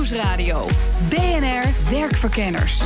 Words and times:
Nieuwsradio. 0.00 0.66
BNR 1.08 1.90
Werkverkenners. 1.90 2.78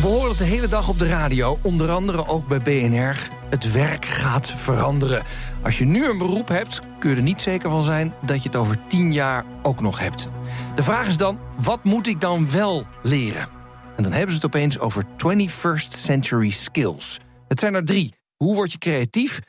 We 0.00 0.06
horen 0.06 0.28
het 0.28 0.38
de 0.38 0.44
hele 0.44 0.68
dag 0.68 0.88
op 0.88 0.98
de 0.98 1.08
radio, 1.08 1.58
onder 1.62 1.90
andere 1.90 2.26
ook 2.26 2.48
bij 2.48 2.60
BNR. 2.60 3.28
Het 3.50 3.72
werk 3.72 4.04
gaat 4.04 4.50
veranderen. 4.50 5.22
Als 5.62 5.78
je 5.78 5.84
nu 5.84 6.08
een 6.08 6.18
beroep 6.18 6.48
hebt, 6.48 6.80
kun 6.98 7.10
je 7.10 7.16
er 7.16 7.22
niet 7.22 7.40
zeker 7.40 7.70
van 7.70 7.82
zijn 7.82 8.14
dat 8.26 8.42
je 8.42 8.48
het 8.48 8.56
over 8.56 8.78
tien 8.86 9.12
jaar 9.12 9.44
ook 9.62 9.80
nog 9.80 9.98
hebt. 9.98 10.28
De 10.74 10.82
vraag 10.82 11.06
is 11.06 11.16
dan, 11.16 11.38
wat 11.56 11.84
moet 11.84 12.06
ik 12.06 12.20
dan 12.20 12.50
wel 12.50 12.86
leren? 13.02 13.48
En 13.96 14.02
dan 14.02 14.12
hebben 14.12 14.30
ze 14.30 14.36
het 14.36 14.54
opeens 14.54 14.78
over 14.78 15.04
21st 15.04 15.88
century 15.88 16.50
skills. 16.50 17.20
Het 17.48 17.60
zijn 17.60 17.74
er 17.74 17.84
drie. 17.84 18.14
Hoe 18.36 18.54
word 18.54 18.72
je 18.72 18.78
creatief? 18.78 19.40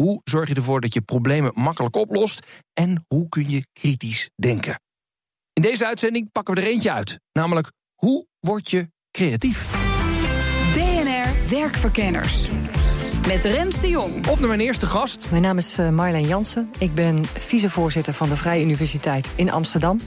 Hoe 0.00 0.20
zorg 0.24 0.48
je 0.48 0.54
ervoor 0.54 0.80
dat 0.80 0.94
je 0.94 1.00
problemen 1.00 1.52
makkelijk 1.54 1.96
oplost? 1.96 2.40
En 2.72 3.04
hoe 3.08 3.28
kun 3.28 3.50
je 3.50 3.66
kritisch 3.72 4.30
denken? 4.36 4.80
In 5.52 5.62
deze 5.62 5.86
uitzending 5.86 6.32
pakken 6.32 6.54
we 6.54 6.60
er 6.60 6.66
eentje 6.66 6.92
uit. 6.92 7.20
Namelijk, 7.32 7.72
hoe 7.94 8.26
word 8.38 8.70
je 8.70 8.90
creatief? 9.10 9.70
BNR 10.74 11.48
Werkverkenners. 11.50 12.48
Met 13.30 13.44
Rens 13.44 13.80
de 13.80 13.88
Jong. 13.88 14.26
Op 14.26 14.38
naar 14.38 14.48
mijn 14.48 14.60
eerste 14.60 14.86
gast. 14.86 15.30
Mijn 15.30 15.42
naam 15.42 15.58
is 15.58 15.78
uh, 15.78 15.88
Marjolein 15.88 16.26
Jansen. 16.26 16.70
Ik 16.78 16.94
ben 16.94 17.24
vicevoorzitter 17.24 18.14
van 18.14 18.28
de 18.28 18.36
Vrije 18.36 18.64
Universiteit 18.64 19.30
in 19.34 19.50
Amsterdam. 19.50 20.00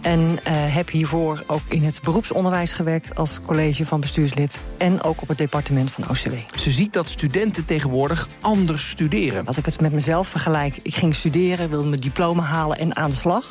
En 0.00 0.20
uh, 0.20 0.36
heb 0.46 0.90
hiervoor 0.90 1.42
ook 1.46 1.60
in 1.68 1.82
het 1.82 2.00
beroepsonderwijs 2.04 2.72
gewerkt 2.72 3.14
als 3.14 3.40
college 3.46 3.86
van 3.86 4.00
bestuurslid. 4.00 4.60
En 4.78 5.02
ook 5.02 5.22
op 5.22 5.28
het 5.28 5.38
departement 5.38 5.90
van 5.90 6.08
OCW. 6.08 6.34
Ze 6.58 6.70
ziet 6.70 6.92
dat 6.92 7.08
studenten 7.08 7.64
tegenwoordig 7.64 8.28
anders 8.40 8.88
studeren. 8.88 9.46
Als 9.46 9.58
ik 9.58 9.64
het 9.64 9.80
met 9.80 9.92
mezelf 9.92 10.28
vergelijk, 10.28 10.78
ik 10.82 10.94
ging 10.94 11.14
studeren, 11.14 11.70
wilde 11.70 11.88
mijn 11.88 12.00
diploma 12.00 12.42
halen 12.42 12.78
en 12.78 12.96
aan 12.96 13.10
de 13.10 13.16
slag. 13.16 13.50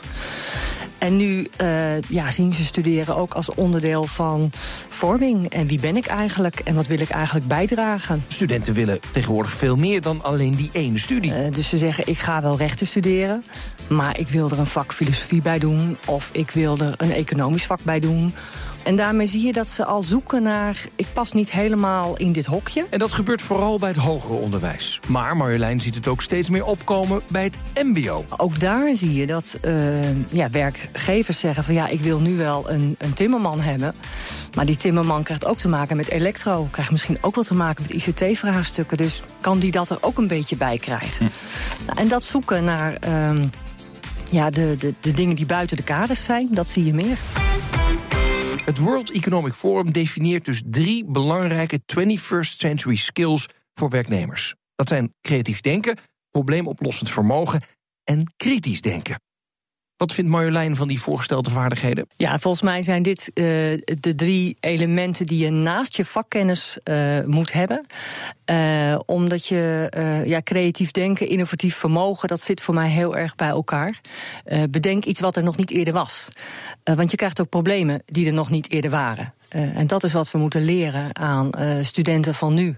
En 1.00 1.18
nu 1.18 1.48
uh, 1.62 2.02
ja, 2.02 2.32
zien 2.32 2.54
ze 2.54 2.64
studeren 2.66 3.16
ook 3.16 3.34
als 3.34 3.54
onderdeel 3.54 4.04
van 4.04 4.52
vorming. 4.88 5.50
En 5.50 5.68
wie 5.68 5.80
ben 5.80 5.98
ik 5.98 6.06
eigenlijk 6.06 6.60
en 6.60 6.76
wat 6.76 6.88
wil 6.88 7.00
ik 7.00 7.10
eigenlijk 7.10 7.48
bijdragen? 7.48 8.24
Studenten 8.28 8.74
willen 8.74 9.00
tegenwoordig 9.12 9.52
veel 9.52 9.76
meer 9.76 10.02
dan 10.02 10.24
alleen 10.24 10.56
die 10.56 10.70
ene 10.74 10.98
studie. 10.98 11.32
Uh, 11.32 11.52
dus 11.52 11.70
ze 11.70 11.78
zeggen, 11.78 12.08
ik 12.08 12.18
ga 12.18 12.42
wel 12.42 12.58
rechten 12.58 12.88
studeren... 12.88 13.44
maar 13.88 14.20
ik 14.20 14.28
wil 14.28 14.50
er 14.50 14.60
een 14.60 14.66
vak 14.66 14.94
filosofie 14.94 15.42
bij 15.42 15.60
doen... 15.60 15.98
of 16.06 16.30
ik 16.32 16.52
wil 16.52 16.78
er 16.78 16.94
een 16.98 17.12
economisch 17.14 17.66
vak 17.66 17.80
bij 17.84 18.00
doen... 18.00 18.34
En 18.84 18.96
daarmee 18.96 19.28
zie 19.28 19.46
je 19.46 19.54
dat 19.54 19.68
ze 19.68 19.86
al 19.86 20.02
zoeken 20.02 20.44
naar... 20.44 20.84
ik 20.96 21.08
pas 21.14 21.34
niet 21.34 21.52
helemaal 21.52 22.18
in 22.18 22.32
dit 22.32 22.46
hokje. 22.46 22.88
En 22.90 23.00
dat 23.00 23.12
gebeurt 23.12 23.42
vooral 23.42 23.80
bij 23.80 23.90
het 23.90 23.98
hogere 23.98 24.34
onderwijs. 24.34 25.00
Maar 25.08 25.38
Marjolein 25.38 25.80
ziet 25.80 25.96
het 25.96 26.08
ook 26.08 26.22
steeds 26.22 26.50
meer 26.50 26.66
opkomen 26.66 27.22
bij 27.32 27.44
het 27.44 27.58
mbo. 27.86 28.26
Ook 28.38 28.60
daar 28.60 28.96
zie 28.96 29.14
je 29.14 29.26
dat 29.26 29.60
uh, 29.66 30.32
ja, 30.32 30.50
werkgevers 30.50 31.40
zeggen 31.40 31.64
van... 31.64 31.74
ja, 31.74 31.88
ik 31.88 32.00
wil 32.00 32.20
nu 32.20 32.36
wel 32.38 32.70
een, 32.70 32.96
een 32.98 33.14
timmerman 33.14 33.60
hebben... 33.60 33.94
maar 34.56 34.66
die 34.66 34.76
timmerman 34.76 35.24
krijgt 35.24 35.46
ook 35.46 35.58
te 35.58 35.68
maken 35.68 35.98
met 35.98 36.10
elektro... 36.10 36.68
krijgt 36.72 36.92
misschien 36.92 37.18
ook 37.22 37.36
wel 37.36 37.44
te 37.44 37.56
maken 37.56 37.86
met 37.88 38.08
ICT-vraagstukken. 38.08 38.98
Dus 38.98 39.24
kan 39.42 39.60
die 39.60 39.72
dat 39.72 39.90
er 39.90 39.98
ook 40.02 40.18
een 40.18 40.28
beetje 40.28 40.56
bij 40.56 40.78
krijgen? 40.78 41.26
Hm. 41.26 41.32
Nou, 41.86 42.00
en 42.00 42.08
dat 42.08 42.24
zoeken 42.24 42.64
naar... 42.64 42.98
Uh, 43.08 43.32
ja, 44.30 44.50
de, 44.50 44.76
de, 44.80 44.94
de 45.00 45.12
dingen 45.12 45.36
die 45.36 45.46
buiten 45.46 45.78
de 45.78 45.84
kaders 45.84 46.24
zijn, 46.24 46.48
dat 46.52 46.68
zie 46.68 46.86
je 46.86 46.94
meer. 46.94 47.18
Het 48.70 48.78
World 48.78 49.12
Economic 49.12 49.54
Forum 49.54 49.92
definieert 49.92 50.46
dus 50.46 50.62
drie 50.66 51.06
belangrijke 51.06 51.80
21st 51.96 52.58
century 52.58 52.96
skills 52.96 53.48
voor 53.74 53.90
werknemers. 53.90 54.56
Dat 54.76 54.88
zijn 54.88 55.14
creatief 55.22 55.62
denken, 55.62 55.98
probleemoplossend 56.30 57.10
vermogen 57.10 57.62
en 58.04 58.34
kritisch 58.38 58.82
denken. 58.82 59.22
Wat 60.00 60.14
vindt 60.14 60.32
Marjolein 60.32 60.76
van 60.76 60.88
die 60.88 61.00
voorgestelde 61.00 61.50
vaardigheden? 61.50 62.08
Ja, 62.16 62.40
volgens 62.40 62.64
mij 62.64 62.82
zijn 62.82 63.04
dit 63.04 63.32
uh, 63.34 63.44
de 64.00 64.16
drie 64.16 64.58
elementen 64.60 65.26
die 65.26 65.44
je 65.44 65.50
naast 65.50 65.96
je 65.96 66.06
vakkennis 66.06 66.78
uh, 66.84 67.24
moet 67.26 67.54
hebben. 67.54 67.86
Uh, 68.52 69.00
omdat 69.06 69.46
je 69.46 69.92
ja, 70.26 70.42
creatief 70.42 70.92
denken, 70.92 71.28
innovatief 71.28 71.76
vermogen, 71.76 72.28
dat 72.28 72.42
zit 72.42 72.62
voor 72.62 72.74
mij 72.74 72.90
heel 72.90 73.16
erg 73.16 73.36
bij 73.36 73.48
elkaar. 73.48 74.00
bedenk 74.70 75.06
iets 75.06 75.20
wat 75.20 75.36
er 75.36 75.44
nog 75.44 75.58
niet 75.58 75.72
eerder 75.72 75.94
was. 75.94 76.28
want 76.84 77.12
je 77.12 77.18
krijgt 77.18 77.42
ook 77.42 77.50
problemen 77.50 78.02
die 78.06 78.28
er 78.28 78.34
nog 78.34 78.50
niet 78.50 78.72
eerder 78.72 78.92
waren. 78.92 79.34
Uh, 79.56 79.78
en 79.78 79.88
dat 79.88 80.04
is 80.04 80.14
wat 80.14 80.32
we 80.32 80.38
moeten 80.38 80.62
leren 80.62 81.16
aan 81.16 81.50
uh, 81.60 81.84
studenten 81.84 82.36
van 82.36 82.54
nu. 82.54 82.78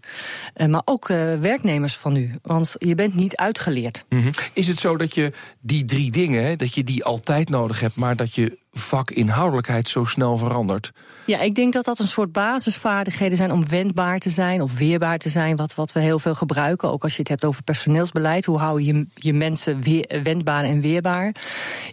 Uh, 0.55 0.67
maar 0.67 0.81
ook 0.85 1.07
werknemers 1.41 1.97
van 1.97 2.13
nu. 2.13 2.31
Want 2.41 2.75
je 2.77 2.95
bent 2.95 3.15
niet 3.15 3.35
uitgeleerd. 3.35 4.05
-hmm. 4.09 4.31
Is 4.53 4.67
het 4.67 4.79
zo 4.79 4.97
dat 4.97 5.15
je 5.15 5.31
die 5.59 5.85
drie 5.85 6.11
dingen, 6.11 6.57
dat 6.57 6.73
je 6.73 6.83
die 6.83 7.03
altijd 7.03 7.49
nodig 7.49 7.79
hebt, 7.79 7.95
maar 7.95 8.15
dat 8.15 8.35
je 8.35 8.57
vakinhoudelijkheid 8.71 9.87
zo 9.87 10.05
snel 10.05 10.37
verandert? 10.37 10.91
Ja, 11.25 11.39
ik 11.39 11.55
denk 11.55 11.73
dat 11.73 11.85
dat 11.85 11.99
een 11.99 12.07
soort 12.07 12.31
basisvaardigheden 12.31 13.37
zijn 13.37 13.51
om 13.51 13.67
wendbaar 13.67 14.19
te 14.19 14.29
zijn 14.29 14.61
of 14.61 14.77
weerbaar 14.77 15.17
te 15.17 15.29
zijn. 15.29 15.55
Wat, 15.55 15.75
wat 15.75 15.91
we 15.91 15.99
heel 15.99 16.19
veel 16.19 16.35
gebruiken. 16.35 16.91
Ook 16.91 17.03
als 17.03 17.13
je 17.13 17.19
het 17.19 17.27
hebt 17.27 17.45
over 17.45 17.63
personeelsbeleid. 17.63 18.45
Hoe 18.45 18.57
hou 18.57 18.81
je 18.81 19.07
je 19.13 19.33
mensen 19.33 19.83
wendbaar 20.23 20.63
en 20.63 20.81
weerbaar? 20.81 21.35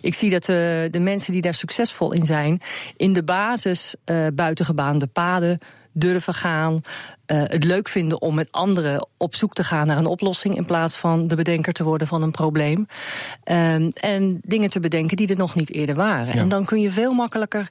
Ik 0.01 0.15
zie 0.15 0.31
dat 0.31 0.45
de, 0.45 0.89
de 0.91 1.01
mensen 1.01 1.33
die 1.33 1.43
daar 1.43 1.55
succesvol 1.55 2.13
in 2.13 2.27
zijn, 2.27 2.61
in 2.97 3.13
de 3.13 3.23
basis 3.23 3.95
uh, 4.05 4.27
buitengebaande 4.35 5.07
paden 5.07 5.59
durven 5.93 6.35
gaan. 6.35 6.81
Uh, 7.33 7.43
het 7.45 7.65
leuk 7.65 7.89
vinden 7.89 8.23
om 8.23 8.35
met 8.35 8.49
anderen 8.51 9.09
op 9.17 9.35
zoek 9.35 9.55
te 9.55 9.65
gaan 9.65 9.87
naar 9.87 9.99
een 9.99 10.07
oplossing. 10.07 10.57
in 10.57 10.65
plaats 10.65 10.97
van 10.97 11.27
de 11.27 11.37
bedenker 11.37 11.73
te 11.73 11.85
worden 11.85 12.07
van 12.07 12.23
een 12.23 12.31
probleem. 12.31 12.87
Um, 13.45 13.89
en 13.89 14.41
dingen 14.43 14.71
te 14.71 14.81
bedenken 14.81 15.17
die 15.17 15.29
er 15.29 15.37
nog 15.37 15.55
niet 15.55 15.73
eerder 15.73 15.95
waren. 15.95 16.35
Ja. 16.35 16.41
En 16.41 16.49
dan 16.49 16.65
kun 16.65 16.81
je 16.81 16.91
veel 16.91 17.13
makkelijker. 17.13 17.71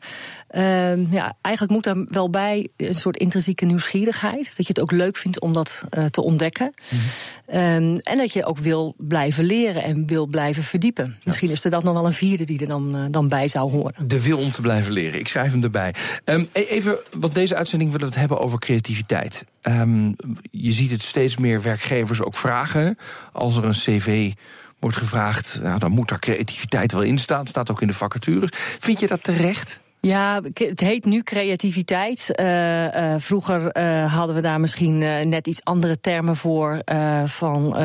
Um, 0.56 1.08
ja, 1.12 1.34
eigenlijk 1.42 1.74
moet 1.74 1.86
er 1.86 2.06
wel 2.08 2.30
bij 2.30 2.68
een 2.78 2.96
soort 2.96 3.18
intrinsieke 3.18 3.66
nieuwsgierigheid. 3.66 4.58
Dat 4.58 4.68
je 4.68 4.74
het 4.74 4.80
ook 4.80 4.92
leuk 4.92 5.18
vindt 5.18 5.40
om 5.40 5.54
dat 5.54 5.82
uh, 5.98 6.06
te 6.06 6.24
ontdekken. 6.24 6.74
Mm 6.90 7.00
-hmm. 7.48 7.60
um, 7.60 7.98
en 7.98 8.18
dat 8.18 8.34
je 8.34 8.46
ook 8.46 8.58
wil 8.58 8.96
blijven 8.98 9.44
leren 9.44 9.84
en 9.84 10.08
wil 10.08 10.26
blijven 10.26 10.64
verdiepen. 10.64 11.06
Ja. 11.06 11.16
Misschien 11.24 11.50
is 11.50 11.64
er 11.64 11.72
dat 11.72 11.84
nog 11.84 11.94
wel 11.94 12.06
een 12.06 12.14
vierde 12.14 12.44
die 12.44 12.60
er 12.60 12.68
dan, 12.68 12.96
uh, 12.96 13.02
dan 13.12 13.28
bij 13.28 13.48
zou 13.48 13.72
horen. 13.72 14.08
De 14.08 14.22
wil 14.22 14.38
om 14.38 14.52
te 14.52 14.62
blijven 14.62 14.94
leren. 14.94 15.20
Ik 15.20 15.28
schrijf 15.28 15.52
hem 15.52 15.64
erbij. 15.64 15.94
Um, 16.26 16.48
even, 16.52 16.98
want 17.20 17.34
deze 17.34 17.56
uitzending 17.56 17.92
willen 17.92 18.08
we 18.08 18.12
het 18.14 18.22
hebben 18.22 18.40
over 18.40 18.60
creativiteit. 18.60 19.46
Um, 19.62 20.16
je 20.52 20.72
ziet 20.72 20.92
het 20.92 21.02
steeds 21.02 21.38
meer 21.38 21.62
werkgevers 21.62 22.22
ook 22.22 22.36
vragen. 22.36 22.98
Als 23.32 23.58
er 23.58 23.64
een 23.64 23.72
cv 23.72 24.32
wordt 24.80 24.98
gevraagd, 24.98 25.60
nou, 25.64 25.80
dan 25.80 25.92
moet 25.92 26.10
daar 26.10 26.20
creativiteit 26.20 26.92
wel 26.92 27.02
in 27.02 27.18
staan. 27.18 27.48
staat 27.48 27.72
ook 27.72 27.82
in 27.82 27.88
de 27.88 27.94
vacatures. 27.94 28.50
Vind 28.80 29.00
je 29.00 29.08
dat 29.08 29.24
terecht? 29.24 29.80
Ja, 30.00 30.42
het 30.54 30.80
heet 30.80 31.06
nu 31.06 31.22
creativiteit. 31.22 32.32
Uh, 32.40 32.84
uh, 32.84 33.16
vroeger 33.18 33.78
uh, 33.78 34.14
hadden 34.14 34.36
we 34.36 34.42
daar 34.42 34.60
misschien 34.60 34.98
net 35.30 35.48
iets 35.48 35.64
andere 35.64 36.00
termen 36.00 36.36
voor. 36.36 36.82
van 37.26 37.76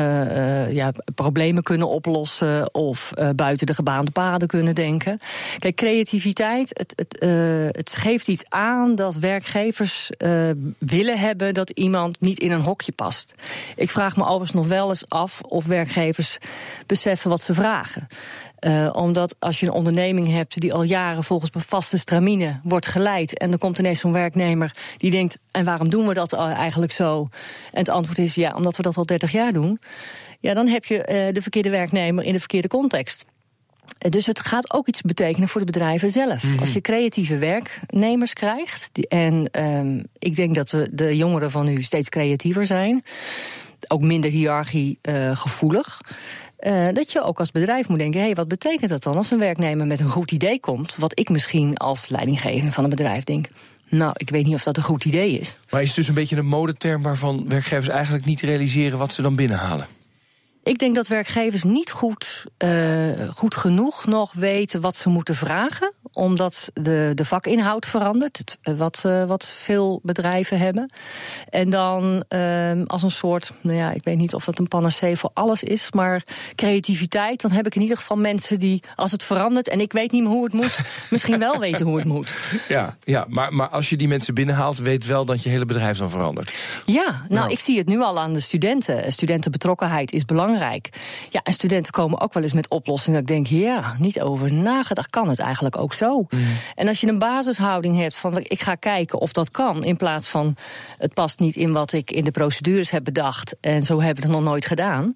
ja, 0.69 0.91
problemen 1.15 1.63
kunnen 1.63 1.87
oplossen 1.87 2.73
of 2.73 3.13
buiten 3.35 3.67
de 3.67 3.73
gebaande 3.73 4.11
paden 4.11 4.47
kunnen 4.47 4.75
denken. 4.75 5.19
Kijk, 5.59 5.75
creativiteit, 5.75 6.69
het, 6.73 6.93
het, 6.95 7.19
het 7.75 7.95
geeft 7.95 8.27
iets 8.27 8.43
aan 8.49 8.95
dat 8.95 9.15
werkgevers 9.15 10.09
willen 10.77 11.17
hebben 11.17 11.53
dat 11.53 11.69
iemand 11.69 12.21
niet 12.21 12.39
in 12.39 12.51
een 12.51 12.61
hokje 12.61 12.91
past. 12.91 13.33
Ik 13.75 13.89
vraag 13.89 14.15
me 14.15 14.23
overigens 14.23 14.53
nog 14.53 14.67
wel 14.67 14.89
eens 14.89 15.09
af 15.09 15.41
of 15.41 15.65
werkgevers 15.65 16.37
beseffen 16.85 17.29
wat 17.29 17.41
ze 17.41 17.53
vragen. 17.53 18.07
Uh, 18.65 18.89
omdat 18.93 19.35
als 19.39 19.59
je 19.59 19.65
een 19.65 19.71
onderneming 19.71 20.27
hebt 20.27 20.61
die 20.61 20.73
al 20.73 20.83
jaren 20.83 21.23
volgens 21.23 21.51
vaste 21.53 21.97
stramine 21.97 22.59
wordt 22.63 22.85
geleid. 22.85 23.37
en 23.37 23.51
er 23.51 23.57
komt 23.57 23.79
ineens 23.79 23.99
zo'n 23.99 24.11
werknemer 24.11 24.75
die 24.97 25.11
denkt: 25.11 25.37
en 25.51 25.65
waarom 25.65 25.89
doen 25.89 26.07
we 26.07 26.13
dat 26.13 26.33
eigenlijk 26.33 26.91
zo? 26.91 27.27
En 27.71 27.79
het 27.79 27.89
antwoord 27.89 28.17
is 28.17 28.35
ja, 28.35 28.55
omdat 28.55 28.77
we 28.77 28.83
dat 28.83 28.97
al 28.97 29.05
30 29.05 29.31
jaar 29.31 29.53
doen. 29.53 29.79
Ja, 30.39 30.53
dan 30.53 30.67
heb 30.67 30.85
je 30.85 30.97
uh, 30.97 31.33
de 31.33 31.41
verkeerde 31.41 31.69
werknemer 31.69 32.23
in 32.23 32.33
de 32.33 32.39
verkeerde 32.39 32.67
context. 32.67 33.25
Dus 34.09 34.25
het 34.25 34.39
gaat 34.39 34.73
ook 34.73 34.87
iets 34.87 35.01
betekenen 35.01 35.47
voor 35.47 35.59
de 35.59 35.71
bedrijven 35.71 36.09
zelf. 36.09 36.43
Mm 36.43 36.49
-hmm. 36.49 36.59
Als 36.59 36.73
je 36.73 36.81
creatieve 36.81 37.37
werknemers 37.37 38.33
krijgt. 38.33 39.07
En 39.07 39.63
um, 39.63 40.03
ik 40.19 40.35
denk 40.35 40.55
dat 40.55 40.71
we 40.71 40.89
de 40.91 41.17
jongeren 41.17 41.51
van 41.51 41.65
nu 41.65 41.81
steeds 41.81 42.09
creatiever 42.09 42.65
zijn. 42.65 43.03
Ook 43.87 44.01
minder 44.01 44.31
hiërarchie 44.31 44.99
uh, 45.01 45.35
gevoelig. 45.37 46.01
Uh, 46.63 46.87
dat 46.93 47.11
je 47.11 47.23
ook 47.23 47.39
als 47.39 47.51
bedrijf 47.51 47.87
moet 47.89 47.99
denken: 47.99 48.19
hé, 48.19 48.25
hey, 48.25 48.35
wat 48.35 48.47
betekent 48.47 48.89
dat 48.89 49.03
dan 49.03 49.15
als 49.15 49.31
een 49.31 49.39
werknemer 49.39 49.87
met 49.87 49.99
een 49.99 50.07
goed 50.07 50.31
idee 50.31 50.59
komt? 50.59 50.95
Wat 50.95 51.19
ik 51.19 51.29
misschien 51.29 51.77
als 51.77 52.09
leidinggevende 52.09 52.71
van 52.71 52.83
een 52.83 52.89
bedrijf 52.89 53.23
denk. 53.23 53.45
Nou, 53.89 54.11
ik 54.17 54.29
weet 54.29 54.45
niet 54.45 54.55
of 54.55 54.63
dat 54.63 54.77
een 54.77 54.83
goed 54.83 55.05
idee 55.05 55.39
is. 55.39 55.57
Maar 55.69 55.81
is 55.81 55.87
het 55.87 55.95
dus 55.95 56.07
een 56.07 56.13
beetje 56.13 56.35
een 56.35 56.45
modeterm 56.45 57.01
waarvan 57.01 57.45
werkgevers 57.47 57.87
eigenlijk 57.87 58.25
niet 58.25 58.41
realiseren 58.41 58.97
wat 58.97 59.13
ze 59.13 59.21
dan 59.21 59.35
binnenhalen? 59.35 59.87
Ik 60.63 60.79
denk 60.79 60.95
dat 60.95 61.07
werkgevers 61.07 61.63
niet 61.63 61.91
goed, 61.91 62.45
uh, 62.63 63.29
goed 63.29 63.55
genoeg 63.55 64.05
nog 64.05 64.33
weten 64.33 64.81
wat 64.81 64.95
ze 64.95 65.09
moeten 65.09 65.35
vragen 65.35 65.93
omdat 66.13 66.71
de, 66.73 67.11
de 67.13 67.25
vakinhoud 67.25 67.85
verandert, 67.85 68.57
wat, 68.61 69.03
uh, 69.05 69.25
wat 69.25 69.53
veel 69.57 69.99
bedrijven 70.03 70.57
hebben. 70.57 70.91
En 71.49 71.69
dan 71.69 72.23
uh, 72.29 72.71
als 72.85 73.03
een 73.03 73.11
soort, 73.11 73.51
nou 73.61 73.77
ja, 73.77 73.91
ik 73.91 74.03
weet 74.03 74.17
niet 74.17 74.33
of 74.33 74.45
dat 74.45 74.59
een 74.59 74.67
panacee 74.67 75.17
voor 75.17 75.29
alles 75.33 75.63
is, 75.63 75.91
maar 75.91 76.23
creativiteit, 76.55 77.41
dan 77.41 77.51
heb 77.51 77.65
ik 77.65 77.75
in 77.75 77.81
ieder 77.81 77.97
geval 77.97 78.17
mensen 78.17 78.59
die, 78.59 78.83
als 78.95 79.11
het 79.11 79.23
verandert 79.23 79.69
en 79.69 79.81
ik 79.81 79.91
weet 79.91 80.11
niet 80.11 80.21
meer 80.21 80.31
hoe 80.31 80.43
het 80.43 80.53
moet, 80.53 80.79
misschien 81.09 81.39
wel 81.39 81.59
weten 81.59 81.85
hoe 81.85 81.97
het 81.97 82.05
moet. 82.05 82.33
Ja, 82.67 82.97
ja 83.03 83.25
maar, 83.29 83.53
maar 83.53 83.69
als 83.69 83.89
je 83.89 83.97
die 83.97 84.07
mensen 84.07 84.33
binnenhaalt, 84.33 84.77
weet 84.77 85.05
wel 85.05 85.25
dat 85.25 85.43
je 85.43 85.49
hele 85.49 85.65
bedrijf 85.65 85.97
dan 85.97 86.09
verandert. 86.09 86.53
Ja, 86.85 87.05
nou, 87.05 87.23
nou, 87.27 87.51
ik 87.51 87.59
zie 87.59 87.77
het 87.77 87.87
nu 87.87 88.01
al 88.01 88.19
aan 88.19 88.33
de 88.33 88.39
studenten. 88.39 89.11
Studentenbetrokkenheid 89.11 90.11
is 90.11 90.25
belangrijk. 90.25 90.52
Ja, 91.29 91.41
en 91.43 91.53
studenten 91.53 91.91
komen 91.91 92.21
ook 92.21 92.33
wel 92.33 92.43
eens 92.43 92.53
met 92.53 92.69
oplossingen. 92.69 93.19
Dat 93.19 93.29
ik 93.29 93.35
denk, 93.35 93.61
ja, 93.63 93.95
niet 93.97 94.21
over 94.21 94.53
nagedacht. 94.53 95.09
Kan 95.09 95.29
het 95.29 95.39
eigenlijk 95.39 95.77
ook 95.77 95.93
zo? 95.93 96.25
Mm. 96.29 96.45
En 96.75 96.87
als 96.87 97.01
je 97.01 97.07
een 97.07 97.19
basishouding 97.19 97.97
hebt 97.97 98.17
van 98.17 98.37
ik 98.37 98.61
ga 98.61 98.75
kijken 98.75 99.19
of 99.19 99.31
dat 99.31 99.51
kan, 99.51 99.83
in 99.83 99.97
plaats 99.97 100.27
van 100.27 100.55
het 100.97 101.13
past 101.13 101.39
niet 101.39 101.55
in 101.55 101.71
wat 101.71 101.93
ik 101.93 102.11
in 102.11 102.23
de 102.23 102.31
procedures 102.31 102.89
heb 102.89 103.03
bedacht 103.03 103.55
en 103.61 103.81
zo 103.81 104.01
hebben 104.01 104.23
we 104.23 104.29
het 104.29 104.39
nog 104.39 104.49
nooit 104.49 104.65
gedaan. 104.65 105.15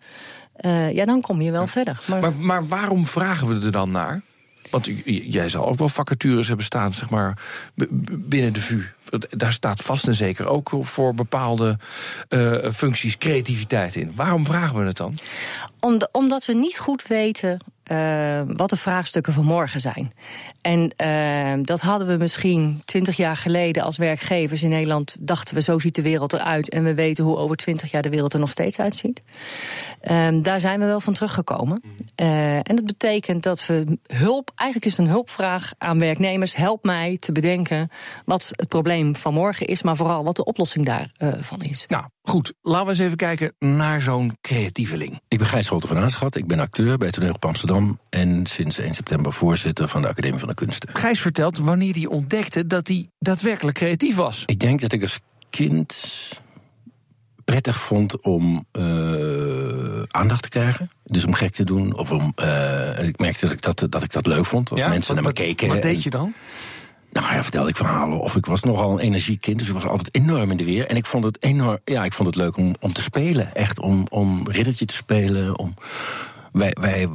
Uh, 0.62 0.92
ja, 0.92 1.06
dan 1.06 1.22
kom 1.22 1.42
je 1.42 1.52
wel 1.52 1.68
verder. 1.68 2.00
Maar... 2.06 2.20
maar... 2.20 2.34
Maar, 2.34 2.68
waarom 2.68 3.06
vragen 3.06 3.48
we 3.48 3.66
er 3.66 3.72
dan 3.72 3.92
naar? 3.92 4.22
Want 4.70 4.90
jij 5.06 5.50
zal 5.50 5.68
ook 5.68 5.78
wel 5.78 5.90
vacatures 5.90 6.48
hebben 6.48 6.66
staan, 6.66 6.94
zeg 6.94 7.10
maar, 7.10 7.38
binnen 8.10 8.54
de 8.54 8.60
VU. 8.60 8.84
Daar 9.30 9.52
staat 9.52 9.82
vast 9.82 10.08
en 10.08 10.16
zeker 10.16 10.48
ook 10.48 10.72
voor 10.82 11.14
bepaalde 11.14 11.78
uh, 12.30 12.70
functies 12.72 13.18
creativiteit 13.18 13.96
in. 13.96 14.12
Waarom 14.16 14.46
vragen 14.46 14.80
we 14.80 14.86
het 14.86 14.98
dan? 14.98 15.18
omdat 16.12 16.46
we 16.46 16.54
niet 16.54 16.78
goed 16.78 17.08
weten 17.08 17.60
uh, 17.92 18.42
wat 18.48 18.70
de 18.70 18.76
vraagstukken 18.76 19.34
van 19.34 19.46
morgen 19.46 19.80
zijn. 19.80 20.14
En 20.62 20.92
uh, 21.04 21.64
dat 21.66 21.82
hadden 21.82 22.08
we 22.08 22.18
misschien 22.18 22.82
twintig 22.86 23.18
jaar 23.18 23.38
geleden 23.38 23.84
als 23.84 23.98
werkgevers 23.98 24.64
in 24.64 24.70
Nederland. 24.70 25.16
dachten 25.20 25.56
we, 25.56 25.62
zo 25.62 25.80
ziet 25.80 25.96
de 25.96 26.02
wereld 26.02 26.34
eruit. 26.34 26.70
En 26.70 26.84
we 26.84 26.94
weten 26.94 27.24
hoe 27.24 27.38
over 27.38 27.56
twintig 27.56 27.92
jaar 27.92 28.02
de 28.02 28.10
wereld 28.10 28.34
er 28.34 28.40
nog 28.40 28.50
steeds 28.50 28.80
uitziet. 28.80 29.22
Uh, 30.12 30.28
daar 30.42 30.60
zijn 30.60 30.80
we 30.80 30.86
wel 30.86 31.00
van 31.00 31.14
teruggekomen. 31.14 31.82
En 32.16 32.76
dat 32.76 32.86
betekent 32.86 33.44
dat 33.44 33.66
we 33.66 33.98
hulp, 34.08 34.52
eigenlijk 34.56 34.92
is 34.92 34.98
het 34.98 35.08
een 35.08 35.14
hulpvraag 35.14 35.72
aan 35.78 36.00
werknemers. 36.00 36.56
Help 36.56 36.84
mij 36.84 37.18
te 37.20 37.32
bedenken 37.32 37.90
wat 38.26 38.52
het 38.56 38.68
probleem 38.68 38.97
van 39.06 39.34
morgen 39.34 39.68
is, 39.68 39.82
maar 39.82 39.96
vooral 39.96 40.24
wat 40.24 40.36
de 40.36 40.44
oplossing 40.44 40.86
daarvan 40.86 41.62
is. 41.62 41.86
Nou, 41.88 42.06
goed. 42.22 42.54
Laten 42.62 42.86
we 42.86 42.92
eens 42.92 43.00
even 43.00 43.18
kijken 43.18 43.54
naar 43.60 44.02
zo'n 44.02 44.38
creatieveling. 44.42 45.20
Ik 45.28 45.38
ben 45.38 45.48
Gijs 45.48 45.66
Scholte 45.66 45.88
van 45.88 45.98
Aanschat. 45.98 46.36
Ik 46.36 46.48
ben 46.48 46.60
acteur 46.60 46.98
bij 46.98 47.12
Toneel 47.12 47.34
op 47.34 47.46
Amsterdam 47.46 48.00
en 48.10 48.46
sinds 48.46 48.78
1 48.78 48.94
september 48.94 49.34
voorzitter 49.34 49.88
van 49.88 50.02
de 50.02 50.08
Academie 50.08 50.40
van 50.40 50.48
de 50.48 50.54
Kunsten. 50.54 50.90
Gijs 50.94 51.20
vertelt 51.20 51.58
wanneer 51.58 51.94
hij 51.94 52.06
ontdekte 52.06 52.68
dat 52.68 52.88
hij 52.88 53.10
daadwerkelijk 53.20 53.78
creatief 53.78 54.16
was. 54.16 54.44
Ik 54.46 54.60
denk 54.60 54.82
dat 54.82 54.92
ik 54.92 55.02
als 55.02 55.20
kind 55.50 56.04
prettig 57.52 57.82
vond 57.82 58.22
om 58.22 58.66
uh, 58.72 60.02
aandacht 60.08 60.42
te 60.42 60.50
krijgen. 60.50 60.90
Dus 61.04 61.26
om 61.26 61.34
gek 61.34 61.54
te 61.54 61.64
doen. 61.64 61.98
Of 61.98 62.12
om, 62.12 62.34
uh, 62.36 63.08
ik 63.08 63.20
merkte 63.20 63.46
dat 63.46 63.54
ik 63.54 63.62
dat, 63.62 63.92
dat 63.92 64.04
ik 64.04 64.12
dat 64.12 64.26
leuk 64.26 64.46
vond. 64.46 64.72
Als 64.72 64.82
mensen 64.82 65.16
naar 65.16 65.24
me 65.24 65.34
keken. 65.34 65.68
Wat 65.68 65.82
deed 65.82 66.04
je 66.04 66.10
dan? 66.10 66.34
Nou 67.22 67.34
ja, 67.34 67.44
vertelde 67.44 67.70
ik 67.70 67.78
verhalen. 67.78 68.20
Of 68.20 68.36
ik 68.36 68.46
was 68.46 68.64
nogal 68.64 68.92
een 68.92 69.00
energiekind, 69.00 69.60
dus 69.60 69.68
ik 69.68 69.74
was 69.74 69.86
altijd 69.86 70.16
enorm 70.16 70.52
in 70.52 70.58
de 70.58 70.64
weer. 70.64 70.88
En 70.88 70.96
ik 70.96 71.06
vond 71.06 71.24
het 71.24 71.44
enorm, 71.44 71.78
ja, 71.86 72.04
ik 72.04 72.14
vond 72.14 72.28
het 72.28 72.38
leuk 72.38 72.58
om, 72.58 72.76
om 72.80 72.94
te 72.94 73.02
spelen. 73.02 73.56
Echt 73.56 73.80
om, 73.80 74.06
om 74.10 74.42
riddertje 74.50 74.86
te 74.86 74.94
spelen. 74.94 75.58
Om, 75.58 75.74
wij, 76.52 76.76
wij 76.80 77.08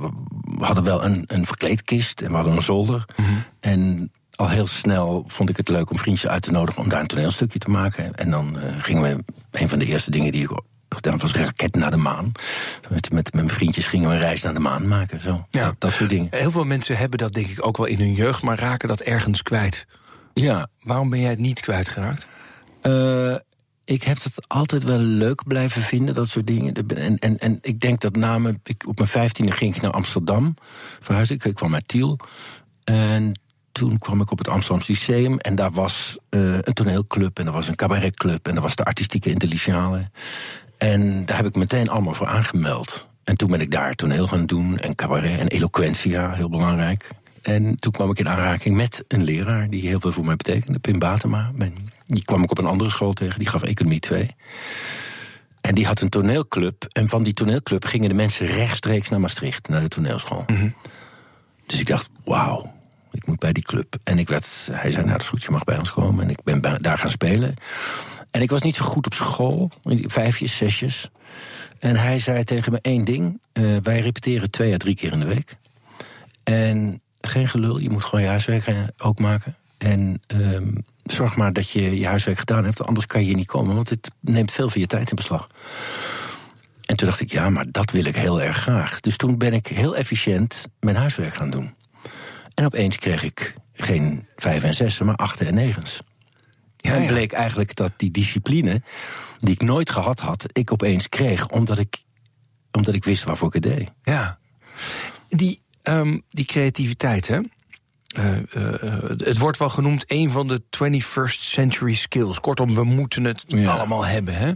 hadden 0.59 0.85
wel 0.85 1.05
een, 1.05 1.25
een 1.27 1.47
verkleedkist 1.47 2.21
en 2.21 2.29
we 2.29 2.35
hadden 2.35 2.53
een 2.53 2.63
zolder. 2.63 3.05
Mhm. 3.17 3.31
En 3.61 4.13
al 4.35 4.49
heel 4.49 4.67
snel 4.67 5.25
vond 5.27 5.49
ik 5.49 5.57
het 5.57 5.69
leuk 5.69 5.91
om 5.91 5.99
vriendjes 5.99 6.31
uit 6.31 6.43
te 6.43 6.51
nodigen 6.51 6.83
om 6.83 6.89
daar 6.89 7.01
een 7.01 7.07
toneelstukje 7.07 7.59
te 7.59 7.71
maken. 7.71 8.15
En 8.15 8.31
dan 8.31 8.57
uh, 8.57 8.63
gingen 8.79 9.03
we, 9.03 9.25
een 9.51 9.69
van 9.69 9.79
de 9.79 9.87
eerste 9.87 10.11
dingen 10.11 10.33
die 10.33 10.43
ik 10.43 10.61
gedaan 10.95 11.19
was 11.19 11.35
raket 11.35 11.75
naar 11.75 11.91
de 11.91 11.97
maan. 11.97 12.33
Met, 12.89 13.13
met, 13.13 13.35
mijn 13.35 13.49
vriendjes 13.49 13.87
gingen 13.87 14.09
we 14.09 14.15
een 14.15 14.21
reis 14.21 14.43
naar 14.43 14.55
de 14.55 14.61
maan 14.61 14.89
maken. 14.89 15.21
Zo. 15.21 15.47
Ja. 15.51 15.73
Dat, 15.79 15.93
soort 15.93 16.11
dingen. 16.11 16.29
Heel 16.31 16.51
veel 16.51 16.65
mensen 16.65 16.97
hebben 16.97 17.19
dat 17.19 17.33
denk 17.33 17.47
ik 17.47 17.67
ook 17.67 17.77
wel 17.77 17.87
in 17.87 17.99
hun 17.99 18.15
jeugd, 18.15 18.43
maar 18.43 18.59
raken 18.59 18.89
dat 18.89 19.01
ergens 19.01 19.43
kwijt. 19.43 19.87
Ja. 20.35 20.69
Waarom 20.83 21.11
ben 21.11 21.21
jij 21.21 21.31
het 21.31 21.39
niet 21.39 21.61
kwijtgeraakt? 21.61 22.27
Uh, 22.83 23.37
ik 23.85 24.03
heb 24.03 24.23
het 24.23 24.49
altijd 24.49 24.83
wel 24.83 24.99
leuk 24.99 25.43
blijven 25.47 25.83
vinden, 25.83 26.15
dat 26.15 26.29
soort 26.29 26.47
dingen. 26.47 26.75
En, 26.75 27.19
en, 27.19 27.39
en 27.39 27.59
ik 27.61 27.81
denk 27.81 28.01
dat 28.01 28.17
na 28.17 28.41
ik, 28.65 28.85
op 28.87 28.97
mijn 28.99 29.11
vijftiende 29.11 29.53
ging 29.53 29.75
ik 29.75 29.83
naar 29.83 29.91
Amsterdam 29.91 30.55
verhuizen. 31.01 31.35
Ik, 31.37 31.45
ik 31.45 31.55
kwam 31.55 31.75
uit 31.75 31.89
Tiel. 31.89 32.19
En 32.85 33.33
toen 33.73 33.99
kwam 33.99 34.21
ik 34.21 34.31
op 34.31 34.39
het 34.39 34.49
Amsterdam 34.49 34.87
Lyceum 34.87 35.39
en 35.39 35.55
daar 35.55 35.73
was 35.73 36.19
uh, 36.31 36.55
een 36.61 36.73
toneelclub 36.73 37.39
en 37.39 37.47
er 37.47 37.53
was 37.53 37.69
een 37.69 37.75
cabaretclub 37.75 38.49
en 38.49 38.57
er 38.57 38.63
was 38.63 38.77
de 38.77 38.85
artistieke 38.85 39.31
intelligale. 39.31 40.11
En 40.83 41.25
daar 41.25 41.37
heb 41.37 41.47
ik 41.47 41.55
meteen 41.55 41.89
allemaal 41.89 42.15
voor 42.15 42.27
aangemeld. 42.27 43.07
En 43.25 43.37
toen 43.37 43.51
ben 43.51 43.61
ik 43.61 43.71
daar 43.71 43.95
toneel 43.95 44.27
gaan 44.27 44.47
doen 44.47 44.79
en 44.79 44.95
cabaret 44.95 45.41
en 45.41 45.49
eloquentia, 45.49 46.33
heel 46.33 46.49
belangrijk. 46.49 47.11
En 47.43 47.77
toen 47.77 47.93
kwam 47.93 48.11
ik 48.11 48.19
in 48.19 48.29
aanraking 48.29 48.77
met 48.77 49.05
een 49.09 49.23
leraar 49.23 49.71
die 49.71 49.89
heel 49.89 50.01
veel 50.01 50.13
voor 50.13 50.25
mij 50.25 50.37
betekende, 50.37 50.79
Pim 50.79 50.99
Batema. 50.99 51.51
Die 52.07 52.25
kwam 52.25 52.43
ik 52.43 52.51
op 52.51 52.59
een 52.59 52.67
andere 52.67 52.91
school 52.91 53.13
tegen, 53.13 53.39
die 53.39 53.49
gaf 53.49 53.63
Economie 53.63 54.01
2. 54.01 54.35
En 55.61 55.75
die 55.75 55.87
had 55.87 56.01
een 56.01 56.09
toneelclub. 56.09 56.85
En 56.93 57.09
van 57.09 57.23
die 57.23 57.35
toneelclub 57.35 57.85
gingen 57.85 58.09
de 58.09 58.15
mensen 58.15 58.47
rechtstreeks 58.47 59.09
naar 59.09 59.21
Maastricht, 59.21 59.69
naar 59.69 59.81
de 59.81 59.89
toneelschool. 59.89 60.45
Mhm. 60.47 60.69
Dus 61.67 61.81
ik 61.81 61.87
dacht, 61.87 62.09
wauw, 62.25 62.73
ik 63.13 63.27
moet 63.27 63.39
bij 63.39 63.53
die 63.53 63.65
club. 63.65 63.97
En 64.05 64.19
ik 64.19 64.29
werd, 64.29 64.69
hij 64.73 64.91
zei, 64.91 65.03
nou 65.03 65.13
dat 65.13 65.21
is 65.21 65.29
goed, 65.29 65.43
je 65.43 65.51
mag 65.51 65.65
bij 65.65 65.79
ons 65.79 65.93
komen. 65.93 66.25
En 66.25 66.31
ik 66.31 66.43
ben 66.45 66.61
daar 66.81 66.99
gaan 66.99 67.11
spelen. 67.11 67.55
En 68.33 68.43
ik 68.43 68.51
was 68.51 68.63
niet 68.63 68.75
zo 68.75 68.85
goed 68.85 69.07
op 69.07 69.15
school, 69.15 69.71
vijfjes, 70.07 70.57
zesjes. 70.57 71.11
En 71.79 71.97
hij 71.97 72.19
zei 72.19 72.45
tegen 72.45 72.73
me 72.73 72.79
één 72.83 73.05
ding, 73.05 73.41
uh, 73.53 73.77
wij 73.83 74.01
repeteren 74.01 74.51
twee 74.51 74.75
à 74.75 74.77
drie 74.77 74.95
keer 74.95 75.13
in 75.13 75.21
de 75.21 75.27
week. 75.27 75.57
En 76.45 77.01
geen 77.21 77.49
gelul, 77.49 77.79
je 77.79 77.91
moet 77.91 78.05
gewoon 78.05 78.21
je 78.25 78.31
huiswerk 78.31 78.67
eh, 78.67 78.77
ook 78.99 79.19
maken. 79.19 79.57
En 79.79 80.21
um, 80.27 80.85
zorg 81.05 81.37
maar 81.37 81.53
dat 81.53 81.71
je 81.71 81.99
je 81.99 82.07
huiswerk 82.07 82.39
gedaan 82.39 82.65
hebt, 82.65 82.87
anders 82.87 83.07
kan 83.07 83.21
je 83.21 83.27
hier 83.27 83.37
niet 83.37 83.47
komen, 83.47 83.75
want 83.75 83.89
het 83.89 84.11
neemt 84.21 84.53
veel 84.53 84.69
van 84.69 84.81
je 84.81 84.87
tijd 84.87 85.11
in 85.11 85.17
beslag. 85.17 85.49
En 86.85 86.97
toen 86.97 87.09
dacht 87.09 87.21
ik, 87.21 87.31
ja, 87.31 87.51
maar 87.51 87.65
dat 87.71 87.91
wil 87.91 88.05
ik 88.05 88.17
heel 88.17 88.43
erg 88.43 88.57
graag. 88.57 89.01
Dus 89.01 89.17
toen 89.17 89.39
ben 89.39 89.53
ik 89.53 89.67
heel 89.67 89.97
efficiënt 89.97 90.67
mijn 90.81 90.97
huiswerk 90.97 91.35
gaan 91.35 91.51
doen. 91.51 91.75
En 92.55 92.65
opeens 92.65 92.97
kreeg 92.97 93.23
ik 93.23 93.55
geen 93.73 94.27
vijf 94.37 94.63
en 94.63 94.75
zes, 94.75 94.99
maar 94.99 95.17
achten 95.17 95.47
en 95.47 95.55
negens. 95.55 96.03
Ja, 96.83 96.95
en 96.95 97.07
bleek 97.07 97.33
eigenlijk 97.33 97.75
dat 97.75 97.93
die 97.97 98.11
discipline, 98.11 98.83
die 99.41 99.55
ik 99.55 99.63
nooit 99.63 99.91
gehad 99.91 100.21
had, 100.21 100.47
ik 100.53 100.73
opeens 100.73 101.09
kreeg, 101.09 101.49
omdat 101.49 101.79
ik, 101.79 102.03
omdat 102.71 102.95
ik 102.95 103.05
wist 103.05 103.25
waarvoor 103.25 103.49
ik 103.49 103.65
het 103.65 103.77
deed. 103.77 103.91
Ja. 104.03 104.39
Die, 105.29 105.63
um, 105.83 106.23
die 106.29 106.45
creativiteit, 106.45 107.29
hè? 107.29 107.41
Uh, 108.19 108.37
uh, 108.57 109.03
het 109.17 109.39
wordt 109.39 109.59
wel 109.59 109.69
genoemd 109.69 110.05
een 110.07 110.31
van 110.31 110.49
de 110.49 110.63
21st 110.85 111.41
century 111.41 111.95
skills. 111.95 112.41
Kortom, 112.41 112.75
we 112.75 112.85
moeten 112.85 113.25
het 113.25 113.45
allemaal 113.67 114.05
hebben. 114.05 114.35
Hè? 114.35 114.53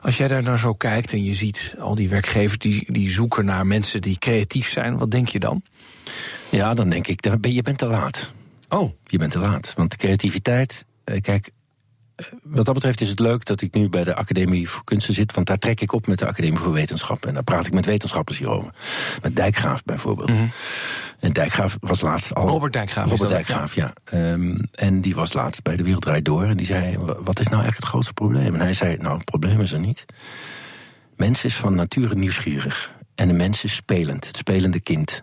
Als 0.00 0.16
jij 0.16 0.28
daar 0.28 0.42
nou 0.42 0.58
zo 0.58 0.74
kijkt 0.74 1.12
en 1.12 1.24
je 1.24 1.34
ziet 1.34 1.74
al 1.78 1.94
die 1.94 2.08
werkgevers 2.08 2.58
die, 2.58 2.92
die 2.92 3.10
zoeken 3.10 3.44
naar 3.44 3.66
mensen 3.66 4.02
die 4.02 4.18
creatief 4.18 4.70
zijn, 4.70 4.98
wat 4.98 5.10
denk 5.10 5.28
je 5.28 5.38
dan? 5.38 5.62
Ja, 6.48 6.74
dan 6.74 6.88
denk 6.88 7.06
ik, 7.06 7.24
je 7.40 7.62
bent 7.62 7.78
te 7.78 7.86
laat. 7.86 8.32
Oh. 8.68 8.92
Je 9.06 9.18
bent 9.18 9.32
te 9.32 9.38
laat. 9.38 9.72
Want 9.76 9.96
creativiteit, 9.96 10.84
kijk, 11.20 11.50
eh, 12.14 12.26
wat 12.42 12.64
dat 12.64 12.74
betreft 12.74 13.00
is 13.00 13.08
het 13.08 13.18
leuk 13.18 13.44
dat 13.44 13.60
ik 13.60 13.74
nu 13.74 13.88
bij 13.88 14.04
de 14.04 14.14
Academie 14.14 14.68
voor 14.68 14.84
Kunsten 14.84 15.14
zit. 15.14 15.34
Want 15.34 15.46
daar 15.46 15.58
trek 15.58 15.80
ik 15.80 15.92
op 15.92 16.06
met 16.06 16.18
de 16.18 16.26
Academie 16.26 16.58
voor 16.58 16.72
Wetenschappen. 16.72 17.28
En 17.28 17.34
daar 17.34 17.44
praat 17.44 17.66
ik 17.66 17.72
met 17.72 17.86
wetenschappers 17.86 18.38
hierover. 18.38 18.74
Met 19.22 19.36
Dijkgraaf 19.36 19.84
bijvoorbeeld. 19.84 20.28
Mhm. 20.28 20.46
En 21.18 21.32
Dijkgraaf 21.32 21.76
was 21.80 22.00
laatst 22.00 22.34
al. 22.34 22.48
Robert 22.48 22.72
Dijkgraaf. 22.72 23.10
Robert 23.10 23.30
Dijkgraaf, 23.30 23.74
ja. 23.74 23.92
Um, 24.14 24.68
en 24.72 25.00
die 25.00 25.14
was 25.14 25.32
laatst 25.32 25.62
bij 25.62 25.76
de 25.76 25.82
Wereld 25.82 26.24
Door. 26.24 26.44
En 26.44 26.56
die 26.56 26.66
zei: 26.66 26.98
Wat 26.98 27.40
is 27.40 27.48
nou 27.48 27.62
eigenlijk 27.62 27.76
het 27.76 27.84
grootste 27.84 28.12
probleem? 28.12 28.54
En 28.54 28.60
hij 28.60 28.74
zei: 28.74 28.96
Nou, 28.96 29.14
het 29.14 29.24
probleem 29.24 29.60
is 29.60 29.72
er 29.72 29.78
niet. 29.78 30.06
Mens 31.16 31.44
is 31.44 31.56
van 31.56 31.74
nature 31.74 32.14
nieuwsgierig. 32.14 32.92
En 33.14 33.28
de 33.28 33.34
mens 33.34 33.64
is 33.64 33.74
spelend, 33.74 34.26
het 34.26 34.36
spelende 34.36 34.80
kind. 34.80 35.22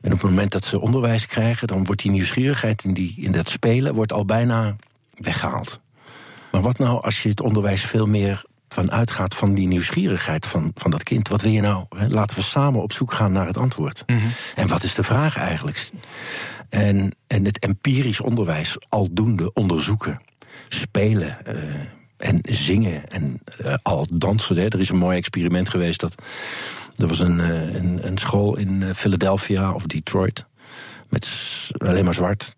En 0.00 0.12
op 0.12 0.20
het 0.20 0.30
moment 0.30 0.52
dat 0.52 0.64
ze 0.64 0.80
onderwijs 0.80 1.26
krijgen, 1.26 1.66
dan 1.66 1.84
wordt 1.84 2.02
die 2.02 2.10
nieuwsgierigheid 2.10 2.84
in, 2.84 2.94
die, 2.94 3.14
in 3.16 3.32
dat 3.32 3.48
spelen 3.48 3.94
wordt 3.94 4.12
al 4.12 4.24
bijna 4.24 4.76
weggehaald. 5.18 5.80
Maar 6.52 6.60
wat 6.60 6.78
nou 6.78 7.02
als 7.02 7.22
je 7.22 7.28
het 7.28 7.40
onderwijs 7.40 7.82
veel 7.82 8.06
meer 8.06 8.44
van 8.68 8.90
uitgaat 8.90 9.34
van 9.34 9.54
die 9.54 9.66
nieuwsgierigheid 9.66 10.46
van, 10.46 10.72
van 10.74 10.90
dat 10.90 11.02
kind. 11.02 11.28
Wat 11.28 11.40
wil 11.40 11.52
je 11.52 11.60
nou? 11.60 11.84
Laten 12.08 12.36
we 12.36 12.42
samen 12.42 12.82
op 12.82 12.92
zoek 12.92 13.12
gaan 13.12 13.32
naar 13.32 13.46
het 13.46 13.58
antwoord. 13.58 14.04
En 14.54 14.68
wat 14.68 14.82
is 14.82 14.94
de 14.94 15.02
vraag 15.02 15.36
eigenlijk? 15.36 15.90
En, 16.68 17.14
en 17.26 17.44
het 17.44 17.58
empirisch 17.58 18.20
onderwijs 18.20 18.76
aldoende 18.88 19.52
onderzoeken, 19.52 20.20
spelen 20.68 21.46
eh, 21.46 21.80
en 22.16 22.38
zingen 22.42 23.10
en 23.10 23.40
eh, 23.58 23.74
al 23.82 24.06
dansen. 24.12 24.56
Hè. 24.56 24.68
Er 24.68 24.80
is 24.80 24.88
een 24.88 24.96
mooi 24.96 25.16
experiment 25.16 25.68
geweest. 25.68 26.00
Dat, 26.00 26.14
er 26.96 27.08
was 27.08 27.18
een, 27.18 27.40
eh, 27.40 27.74
een, 27.74 28.06
een 28.06 28.18
school 28.18 28.56
in 28.56 28.94
Philadelphia 28.94 29.72
of 29.72 29.82
Detroit. 29.82 30.46
Met 31.08 31.28
alleen 31.78 32.04
maar 32.04 32.14
zwart. 32.14 32.56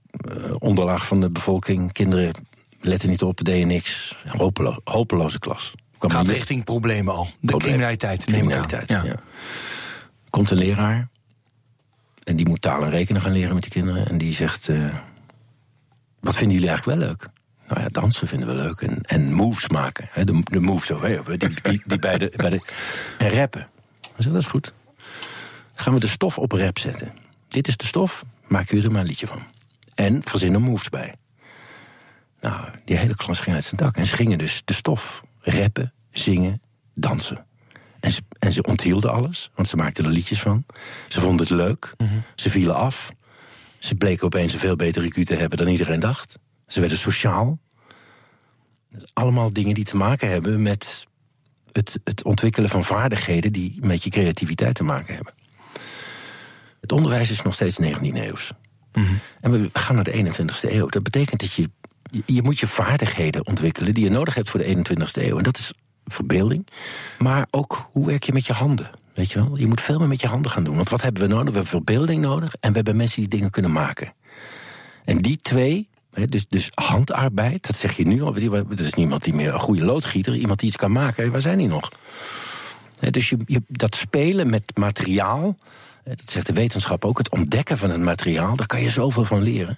onderlaag 0.59 1.07
van 1.07 1.21
de 1.21 1.31
bevolking. 1.31 1.93
Kinderen 1.93 2.33
letten 2.81 3.09
niet 3.09 3.23
op, 3.23 3.45
deden 3.45 3.67
niks. 3.67 4.17
Hopelo 4.27 4.77
hopeloze 4.85 5.39
klas. 5.39 5.75
Kwam 5.99 6.11
Gaat 6.11 6.29
richting 6.29 6.65
problemen 6.65 7.15
al. 7.15 7.29
De 7.41 7.57
criminaliteit. 7.57 8.25
Criminaliteit, 8.25 8.89
ja. 8.89 9.05
Komt 10.31 10.51
een 10.51 10.57
leraar. 10.57 11.09
En 12.25 12.37
die 12.37 12.49
moet 12.49 12.61
taal 12.61 12.83
en 12.83 12.91
rekenen 12.91 13.23
gaan 13.23 13.33
leren 13.33 13.55
met 13.55 13.63
die 13.63 13.73
kinderen. 13.73 14.09
En 14.09 14.19
die 14.19 14.33
zegt: 14.33 14.69
eh, 14.69 14.95
Wat 16.21 16.35
vinden 16.35 16.55
jullie 16.55 16.69
eigenlijk 16.69 16.99
wel 16.99 17.09
leuk? 17.09 17.29
Nou 17.69 17.81
ja, 17.81 17.89
dansen 17.89 18.29
vinden 18.29 18.49
we 18.49 18.55
leuk. 18.55 18.81
En, 18.81 19.01
en 19.03 19.33
moves 19.33 19.69
maken. 19.69 20.09
Hè, 20.11 20.25
de, 20.25 20.43
de 20.45 20.61
moves. 20.61 20.89
Hè, 20.89 21.23
die, 21.25 21.39
die, 21.63 21.83
die 21.87 21.99
bij 21.99 22.19
de, 22.19 22.33
bij 22.37 22.51
de, 22.51 22.61
en 23.19 23.31
rappen. 23.31 23.61
Hij 24.01 24.11
zegt: 24.17 24.33
Dat 24.33 24.43
is 24.43 24.49
goed. 24.49 24.73
Dan 25.75 25.85
gaan 25.85 25.95
we 25.95 26.01
de 26.01 26.07
stof 26.07 26.39
op 26.39 26.53
rap 26.53 26.79
zetten. 26.79 27.13
Dit 27.49 27.69
is 27.69 27.77
de 27.77 27.87
stof, 27.87 28.25
maak 28.47 28.71
jullie 28.71 28.85
er 28.85 28.91
maar 28.91 29.01
een 29.01 29.07
liedje 29.07 29.27
van. 29.27 29.43
En 29.95 30.21
verzin 30.25 30.55
er 30.55 30.61
moves 30.61 30.89
bij. 30.89 31.15
Nou, 32.41 32.71
die 32.85 32.97
hele 32.97 33.17
klas 33.17 33.41
ging 33.41 33.55
uit 33.55 33.65
zijn 33.65 33.77
dak. 33.77 33.97
En 33.97 34.07
ze 34.07 34.15
gingen 34.15 34.39
dus 34.39 34.63
de 34.65 34.73
stof 34.73 35.23
rappen, 35.39 35.93
zingen, 36.11 36.63
dansen. 36.95 37.47
En 38.01 38.13
ze, 38.13 38.23
en 38.39 38.53
ze 38.53 38.63
onthielden 38.63 39.13
alles, 39.13 39.51
want 39.55 39.69
ze 39.69 39.77
maakten 39.77 40.05
er 40.05 40.11
liedjes 40.11 40.41
van. 40.41 40.65
Ze 41.09 41.21
vonden 41.21 41.47
het 41.47 41.57
leuk. 41.57 41.95
Ze 42.35 42.51
vielen 42.51 42.75
af. 42.75 43.13
Ze 43.79 43.95
bleken 43.95 44.25
opeens 44.25 44.53
een 44.53 44.59
veel 44.59 44.77
betere 44.77 45.07
IQ 45.07 45.23
te 45.23 45.35
hebben 45.35 45.59
dan 45.59 45.69
iedereen 45.69 46.01
dacht. 46.01 46.39
Ze 46.67 46.81
werden 46.81 46.99
sociaal. 46.99 47.59
Allemaal 49.13 49.53
dingen 49.53 49.75
die 49.75 49.85
te 49.85 49.97
maken 49.97 50.29
hebben 50.29 50.63
met 50.63 51.07
het, 51.73 52.01
het 52.05 52.25
ontwikkelen 52.25 52.71
van 52.71 52.85
vaardigheden 52.85 53.53
die 53.53 53.79
met 53.81 54.03
je 54.03 54.11
creativiteit 54.11 54.75
te 54.75 54.85
maken 54.85 55.15
hebben. 55.15 55.35
Het 56.81 56.93
onderwijs 56.93 57.31
is 57.31 57.43
nog 57.43 57.55
steeds 57.55 57.79
19e 57.83 58.13
eeuws. 58.13 58.53
En 59.41 59.51
we 59.51 59.71
gaan 59.73 59.95
naar 59.95 60.05
de 60.05 60.25
21ste 60.25 60.71
eeuw. 60.71 60.87
Dat 60.87 61.03
betekent 61.03 61.41
dat 61.41 61.53
je, 61.53 61.71
je, 62.27 62.43
moet 62.43 62.59
je 62.59 62.67
vaardigheden 62.67 63.47
ontwikkelen 63.47 63.95
die 63.95 64.05
je 64.05 64.11
nodig 64.11 64.35
hebt 64.35 64.51
voor 64.51 64.61
de 64.61 64.77
21ste 64.77 65.23
eeuw. 65.23 65.37
En 65.37 65.43
dat 65.43 65.59
is 65.59 65.73
verbeelding. 66.05 66.67
Maar 67.19 67.47
ook 67.51 67.89
hoe 67.91 68.07
werk 68.07 68.23
je 68.23 68.33
met 68.33 68.47
je 68.47 68.53
handen? 68.53 68.91
Weet 69.15 69.31
je 69.33 69.45
wel? 69.45 69.59
Je 69.59 69.67
moet 69.67 69.81
veel 69.81 69.99
meer 69.99 70.09
met 70.09 70.21
je 70.21 70.27
handen 70.27 70.51
gaan 70.51 70.65
doen. 70.65 70.77
Want 70.77 70.89
wat 70.89 71.03
hebben 71.03 71.23
we 71.23 71.29
nodig? 71.29 71.47
We 71.47 71.53
hebben 71.53 71.71
verbeelding 71.71 72.23
nodig 72.23 72.55
en 72.61 72.71
we 72.71 72.77
hebben 72.77 72.97
mensen 72.97 73.21
die 73.21 73.31
dingen 73.31 73.51
kunnen 73.51 73.73
maken. 73.73 74.13
En 75.05 75.19
die 75.19 75.37
twee, 75.37 75.89
dus, 76.29 76.47
dus 76.49 76.71
handarbeid, 76.75 77.67
dat 77.67 77.77
zeg 77.77 77.97
je 77.97 78.07
nu 78.07 78.23
al. 78.23 78.37
Er 78.37 78.85
is 78.85 78.95
niemand 78.95 79.25
die 79.25 79.35
meer 79.35 79.55
een 79.55 79.61
goede 79.61 79.85
loodgieter, 79.85 80.35
iemand 80.35 80.59
die 80.59 80.69
iets 80.69 80.77
kan 80.77 80.93
maken. 80.93 81.33
Waar 81.33 81.41
zijn 81.41 81.59
die 81.59 81.69
nog? 81.69 81.91
Dus 83.11 83.29
je, 83.29 83.63
dat 83.69 83.95
spelen 83.95 84.51
met 84.51 84.77
materiaal, 84.79 85.55
dat 86.05 86.31
zegt 86.31 86.47
de 86.47 86.53
wetenschap 86.53 87.05
ook, 87.05 87.19
het 87.19 87.31
ontdekken 87.31 87.79
van 87.79 87.91
het 87.91 88.01
materiaal, 88.01 88.57
daar 88.57 88.67
kan 88.67 88.83
je 88.83 88.91
zoveel 88.91 89.25
van 89.25 89.43
leren. 89.43 89.77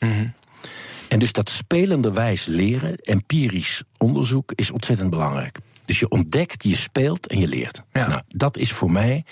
En 1.13 1.19
dus 1.19 1.33
dat 1.33 1.51
spelenderwijs 1.51 2.47
leren, 2.47 2.97
empirisch 2.97 3.83
onderzoek, 3.99 4.53
is 4.55 4.71
ontzettend 4.71 5.11
belangrijk. 5.11 5.59
Dus 5.85 5.99
je 5.99 6.09
ontdekt, 6.09 6.63
je 6.63 6.77
speelt 6.77 7.27
en 7.27 7.39
je 7.39 7.49
leert. 7.49 7.83
Ja. 7.93 8.09
Nou, 8.09 8.23
dat 8.29 8.57
is 8.57 8.73
voor 8.73 8.91
mij 8.91 9.25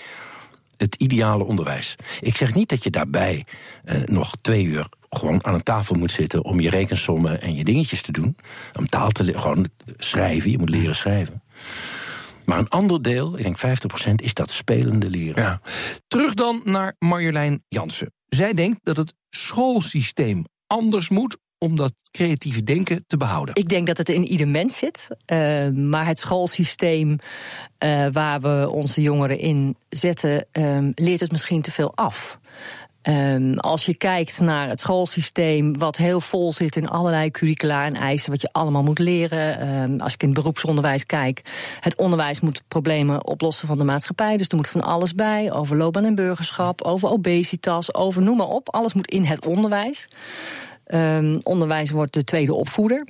het 0.77 0.95
ideale 0.95 1.43
onderwijs. 1.43 1.95
Ik 2.19 2.37
zeg 2.37 2.55
niet 2.55 2.69
dat 2.69 2.83
je 2.83 2.89
daarbij 2.89 3.45
eh, 3.83 4.01
nog 4.05 4.35
twee 4.35 4.63
uur 4.63 4.87
gewoon 5.09 5.45
aan 5.45 5.53
een 5.53 5.63
tafel 5.63 5.95
moet 5.95 6.11
zitten 6.11 6.43
om 6.43 6.59
je 6.59 6.69
rekensommen 6.69 7.41
en 7.41 7.55
je 7.55 7.63
dingetjes 7.63 8.01
te 8.01 8.11
doen. 8.11 8.35
Om 8.77 8.87
taal 8.87 9.09
te 9.09 9.23
leren, 9.23 9.41
gewoon 9.41 9.69
schrijven, 9.97 10.51
je 10.51 10.57
moet 10.57 10.69
leren 10.69 10.95
schrijven. 10.95 11.43
Maar 12.45 12.59
een 12.59 12.69
ander 12.69 13.01
deel, 13.01 13.37
ik 13.37 13.43
denk 13.43 13.59
50%, 14.09 14.13
is 14.15 14.33
dat 14.33 14.51
spelende 14.51 15.09
leren. 15.09 15.43
Ja. 15.43 15.61
Terug 16.07 16.33
dan 16.33 16.61
naar 16.63 16.95
Marjolein 16.99 17.63
Jansen. 17.67 18.13
Zij 18.27 18.53
denkt 18.53 18.79
dat 18.83 18.97
het 18.97 19.13
schoolsysteem 19.29 20.45
anders 20.67 21.09
moet 21.09 21.37
om 21.63 21.75
dat 21.75 21.93
creatieve 22.11 22.63
denken 22.63 23.03
te 23.07 23.17
behouden. 23.17 23.55
Ik 23.55 23.69
denk 23.69 23.87
dat 23.87 23.97
het 23.97 24.09
in 24.09 24.23
ieder 24.23 24.47
mens 24.47 24.77
zit. 24.77 25.07
eh, 25.25 25.67
maar 25.69 26.05
het 26.05 26.19
schoolsysteem 26.19 27.17
eh, 27.77 28.05
waar 28.11 28.41
we 28.41 28.69
onze 28.71 29.01
jongeren 29.01 29.39
in 29.39 29.75
zetten, 29.89 30.45
eh, 30.51 30.77
leert 30.95 31.19
het 31.19 31.31
misschien 31.31 31.61
te 31.61 31.71
veel 31.71 31.91
af. 31.95 32.39
Ehm, 33.01 33.53
als 33.53 33.85
je 33.85 33.95
kijkt 33.95 34.39
naar 34.39 34.69
het 34.69 34.79
schoolsysteem, 34.79 35.77
wat 35.77 35.97
heel 35.97 36.21
vol 36.21 36.53
zit 36.53 36.75
in 36.75 36.87
allerlei 36.87 37.31
curricula 37.31 37.85
en 37.85 37.95
eisen, 37.95 38.31
wat 38.31 38.41
je 38.41 38.49
allemaal 38.51 38.83
moet 38.83 38.99
leren. 38.99 39.59
Ehm, 39.59 39.99
als 39.99 40.13
ik 40.13 40.21
in 40.21 40.29
het 40.29 40.37
beroepsonderwijs 40.37 41.05
kijk, 41.05 41.41
het 41.79 41.95
onderwijs 41.95 42.39
moet 42.39 42.63
problemen 42.67 43.27
oplossen 43.27 43.67
van 43.67 43.77
de 43.77 43.83
maatschappij. 43.83 44.37
Dus 44.37 44.47
er 44.47 44.55
moet 44.55 44.69
van 44.69 44.81
alles 44.81 45.13
bij, 45.13 45.51
over 45.51 45.77
loopbaan 45.77 46.05
en 46.05 46.15
burgerschap, 46.15 46.81
over 46.81 47.09
obesitas, 47.09 47.93
over 47.93 48.21
noem 48.21 48.37
maar 48.37 48.47
op. 48.47 48.69
Alles 48.69 48.93
moet 48.93 49.11
in 49.11 49.23
het 49.23 49.45
onderwijs. 49.45 50.07
Ehm, 50.91 51.39
onderwijs 51.43 51.91
wordt 51.91 52.13
de 52.13 52.23
tweede 52.23 52.53
opvoeder. 52.53 53.07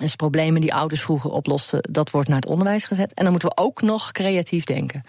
Dus 0.00 0.16
problemen 0.16 0.60
die 0.60 0.74
ouders 0.74 1.02
vroeger 1.02 1.30
oplosten, 1.30 1.80
dat 1.90 2.10
wordt 2.10 2.28
naar 2.28 2.36
het 2.36 2.46
onderwijs 2.46 2.84
gezet. 2.84 3.14
En 3.14 3.22
dan 3.22 3.30
moeten 3.30 3.48
we 3.48 3.56
ook 3.62 3.82
nog 3.82 4.12
creatief 4.12 4.64
denken. 4.64 5.02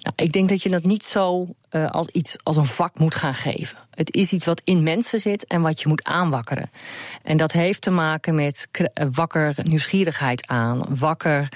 Nou, 0.00 0.14
ik 0.16 0.32
denk 0.32 0.48
dat 0.48 0.62
je 0.62 0.68
dat 0.68 0.84
niet 0.84 1.02
zo 1.02 1.54
uh, 1.70 1.90
als 1.90 2.08
iets 2.08 2.36
als 2.42 2.56
een 2.56 2.64
vak 2.64 2.98
moet 2.98 3.14
gaan 3.14 3.34
geven. 3.34 3.78
Het 3.90 4.14
is 4.14 4.32
iets 4.32 4.44
wat 4.44 4.60
in 4.64 4.82
mensen 4.82 5.20
zit 5.20 5.46
en 5.46 5.62
wat 5.62 5.80
je 5.80 5.88
moet 5.88 6.04
aanwakkeren. 6.04 6.70
En 7.22 7.36
dat 7.36 7.52
heeft 7.52 7.80
te 7.80 7.90
maken 7.90 8.34
met 8.34 8.68
wakker 9.12 9.54
nieuwsgierigheid 9.62 10.46
aan, 10.46 10.84
wakker 10.98 11.48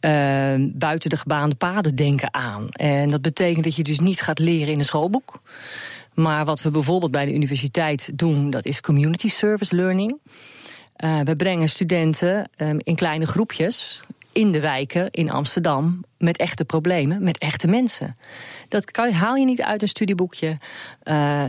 uh, 0.00 0.54
buiten 0.72 1.10
de 1.10 1.16
gebaande 1.16 1.54
paden 1.54 1.94
denken 1.94 2.34
aan. 2.34 2.68
En 2.68 3.10
dat 3.10 3.22
betekent 3.22 3.64
dat 3.64 3.76
je 3.76 3.84
dus 3.84 4.00
niet 4.00 4.20
gaat 4.20 4.38
leren 4.38 4.72
in 4.72 4.78
een 4.78 4.84
schoolboek. 4.84 5.40
Maar 6.14 6.44
wat 6.44 6.62
we 6.62 6.70
bijvoorbeeld 6.70 7.10
bij 7.10 7.24
de 7.24 7.34
universiteit 7.34 8.18
doen, 8.18 8.50
dat 8.50 8.64
is 8.64 8.80
community 8.80 9.28
service 9.28 9.74
learning. 9.74 10.20
Uh, 11.04 11.20
we 11.20 11.36
brengen 11.36 11.68
studenten 11.68 12.50
um, 12.56 12.78
in 12.82 12.94
kleine 12.94 13.26
groepjes 13.26 14.02
in 14.32 14.52
de 14.52 14.60
wijken 14.60 15.10
in 15.10 15.30
Amsterdam 15.30 16.04
met 16.18 16.36
echte 16.36 16.64
problemen, 16.64 17.22
met 17.22 17.38
echte 17.38 17.66
mensen. 17.66 18.16
Dat 18.68 18.96
haal 19.12 19.34
je 19.34 19.44
niet 19.44 19.62
uit 19.62 19.82
een 19.82 19.88
studieboekje. 19.88 20.48
Uh, 20.48 20.56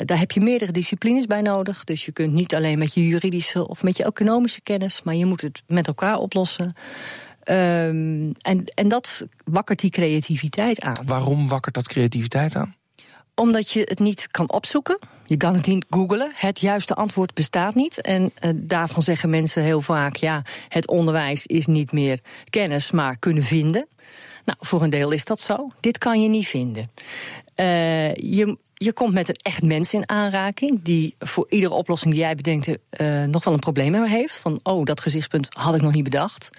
daar 0.06 0.20
heb 0.20 0.32
je 0.32 0.42
meerdere 0.42 0.72
disciplines 0.72 1.26
bij 1.26 1.42
nodig. 1.42 1.84
Dus 1.84 2.06
je 2.06 2.12
kunt 2.12 2.34
niet 2.34 2.56
alleen 2.56 2.78
met 2.78 2.94
je 2.94 3.08
juridische 3.08 3.68
of 3.68 3.84
met 3.84 3.98
je 3.98 4.04
economische 4.04 4.62
kennis, 4.62 5.04
maar 5.04 5.16
je 5.16 5.26
moet 5.26 5.42
het 5.42 5.62
met 5.68 5.88
elkaar 5.88 6.18
oplossen. 6.18 6.66
Um, 6.66 8.34
en, 8.42 8.64
en 8.76 8.88
dat 8.88 9.26
wakkert 9.44 9.80
die 9.80 9.90
creativiteit 9.90 10.82
aan. 10.82 11.06
Waarom 11.06 11.48
wakkert 11.48 11.76
dat 11.76 11.88
creativiteit 11.88 12.56
aan? 12.56 12.76
Omdat 13.36 13.72
je 13.72 13.82
het 13.82 14.00
niet 14.00 14.28
kan 14.32 14.52
opzoeken. 14.52 15.00
Je 15.26 15.38
kan 15.38 15.54
het 15.54 15.66
niet 15.66 15.86
googlen. 15.90 16.32
Het 16.34 16.60
juiste 16.60 16.94
antwoord 16.94 17.34
bestaat 17.34 17.76
niet. 17.76 18.02
En 18.02 18.32
uh, 18.42 18.52
daarvan 18.56 19.02
zeggen 19.02 19.30
mensen 19.30 19.64
heel 19.64 19.82
vaak: 19.82 20.16
ja, 20.16 20.42
het 20.70 20.88
onderwijs 20.88 21.46
is 21.46 21.66
niet 21.66 21.92
meer 21.92 22.20
kennis, 22.50 22.92
maar 22.92 23.18
kunnen 23.18 23.44
vinden. 23.44 23.88
Nou, 24.46 24.58
voor 24.62 24.84
een 24.84 24.90
deel 24.90 25.12
is 25.12 25.26
dat 25.26 25.40
zo. 25.40 25.68
Dit 25.80 25.98
kan 25.98 26.22
je 26.22 26.30
niet 26.30 26.48
vinden. 26.48 26.92
Uh, 27.56 28.14
je, 28.14 28.58
je 28.74 28.94
komt 28.94 29.14
met 29.14 29.30
een 29.30 29.40
echt 29.42 29.62
mens 29.64 29.94
in 29.94 30.10
aanraking. 30.10 30.82
die 30.84 31.16
voor 31.20 31.46
iedere 31.50 31.74
oplossing 31.74 32.14
die 32.14 32.22
jij 32.22 32.36
bedenkt. 32.36 32.68
Uh, 32.68 33.24
nog 33.24 33.44
wel 33.44 33.54
een 33.54 33.60
probleem 33.60 34.04
heeft. 34.04 34.36
Van: 34.36 34.60
oh, 34.64 34.84
dat 34.84 35.02
gezichtspunt 35.02 35.48
had 35.50 35.76
ik 35.76 35.82
nog 35.82 35.94
niet 35.94 36.04
bedacht. 36.04 36.50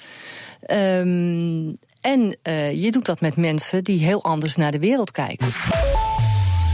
Um, 0.70 1.76
en 2.00 2.36
je 2.72 2.88
doet 2.90 3.06
dat 3.06 3.20
met 3.20 3.36
mensen 3.36 3.84
die 3.84 3.98
heel 3.98 4.22
anders 4.24 4.56
naar 4.56 4.70
de 4.70 4.78
wereld 4.78 5.10
kijken. 5.10 5.46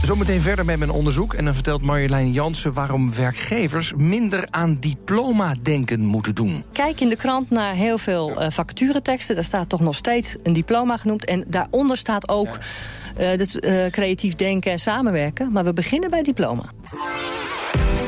Zometeen 0.03 0.41
verder 0.41 0.65
met 0.65 0.77
mijn 0.77 0.91
onderzoek. 0.91 1.33
En 1.33 1.45
dan 1.45 1.53
vertelt 1.53 1.81
Marjolein 1.81 2.31
Jansen 2.31 2.73
waarom 2.73 3.13
werkgevers 3.13 3.93
minder 3.97 4.47
aan 4.49 4.77
diploma-denken 4.79 6.05
moeten 6.05 6.35
doen. 6.35 6.63
Kijk 6.71 7.01
in 7.01 7.09
de 7.09 7.15
krant 7.15 7.49
naar 7.49 7.73
heel 7.73 7.97
veel 7.97 8.41
uh, 8.41 8.49
vacatureteksten. 8.49 9.35
Daar 9.35 9.43
staat 9.43 9.69
toch 9.69 9.79
nog 9.79 9.95
steeds 9.95 10.35
een 10.43 10.53
diploma 10.53 10.97
genoemd. 10.97 11.25
En 11.25 11.43
daaronder 11.47 11.97
staat 11.97 12.29
ook 12.29 12.47
uh, 12.47 13.27
het 13.27 13.63
uh, 13.63 13.85
creatief 13.85 14.35
denken 14.35 14.71
en 14.71 14.79
samenwerken. 14.79 15.51
Maar 15.51 15.63
we 15.63 15.73
beginnen 15.73 16.09
bij 16.09 16.23
diploma. 16.23 16.63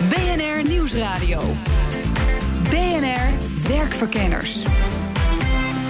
BNR 0.09 0.69
Nieuwsradio. 0.69 1.41
BNR 2.69 3.29
Werkverkenners. 3.67 4.63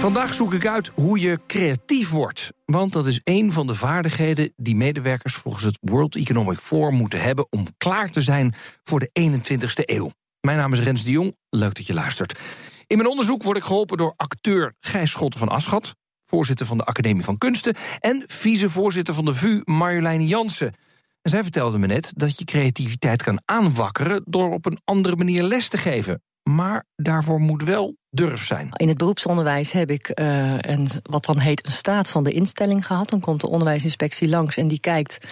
Vandaag 0.06 0.34
zoek 0.34 0.52
ik 0.52 0.66
uit 0.66 0.90
hoe 0.94 1.20
je 1.20 1.40
creatief 1.46 2.10
wordt. 2.10 2.52
Want 2.64 2.92
dat 2.92 3.06
is 3.06 3.20
een 3.24 3.52
van 3.52 3.66
de 3.66 3.74
vaardigheden 3.74 4.52
die 4.56 4.76
medewerkers 4.76 5.34
volgens 5.34 5.64
het 5.64 5.78
World 5.80 6.16
Economic 6.16 6.58
Forum 6.58 6.94
moeten 6.94 7.20
hebben 7.20 7.46
om 7.50 7.64
klaar 7.78 8.10
te 8.10 8.20
zijn 8.20 8.54
voor 8.82 9.00
de 9.00 9.10
21ste 9.20 9.82
eeuw. 9.84 10.10
Mijn 10.40 10.58
naam 10.58 10.72
is 10.72 10.80
Rens 10.80 11.04
de 11.04 11.10
Jong, 11.10 11.36
leuk 11.50 11.74
dat 11.74 11.86
je 11.86 11.94
luistert. 11.94 12.38
In 12.86 12.96
mijn 12.96 13.08
onderzoek 13.08 13.42
word 13.42 13.56
ik 13.56 13.62
geholpen 13.62 13.96
door 13.96 14.14
acteur 14.16 14.74
Gijs 14.80 15.10
Schotten 15.10 15.40
van 15.40 15.48
Aschat, 15.48 15.94
voorzitter 16.24 16.66
van 16.66 16.78
de 16.78 16.84
Academie 16.84 17.24
van 17.24 17.38
Kunsten... 17.38 17.74
en 18.00 18.24
vicevoorzitter 18.26 19.14
van 19.14 19.24
de 19.24 19.34
VU, 19.34 19.60
Marjolein 19.64 20.26
Jansen. 20.26 20.74
En 21.22 21.30
zij 21.30 21.42
vertelde 21.42 21.78
me 21.78 21.86
net 21.86 22.12
dat 22.16 22.38
je 22.38 22.44
creativiteit 22.44 23.22
kan 23.22 23.42
aanwakkeren... 23.44 24.22
door 24.24 24.52
op 24.52 24.66
een 24.66 24.78
andere 24.84 25.16
manier 25.16 25.42
les 25.42 25.68
te 25.68 25.78
geven. 25.78 26.22
Maar 26.50 26.84
daarvoor 26.96 27.40
moet 27.40 27.62
wel 27.62 27.96
durf 28.10 28.44
zijn. 28.44 28.68
In 28.72 28.88
het 28.88 28.96
beroepsonderwijs 28.96 29.72
heb 29.72 29.90
ik 29.90 30.20
uh, 30.20 30.58
een, 30.58 30.88
wat 31.02 31.24
dan 31.24 31.38
heet 31.38 31.66
een 31.66 31.72
staat 31.72 32.08
van 32.08 32.24
de 32.24 32.32
instelling 32.32 32.86
gehad. 32.86 33.08
Dan 33.08 33.20
komt 33.20 33.40
de 33.40 33.48
onderwijsinspectie 33.48 34.28
langs 34.28 34.56
en 34.56 34.68
die 34.68 34.80
kijkt 34.80 35.26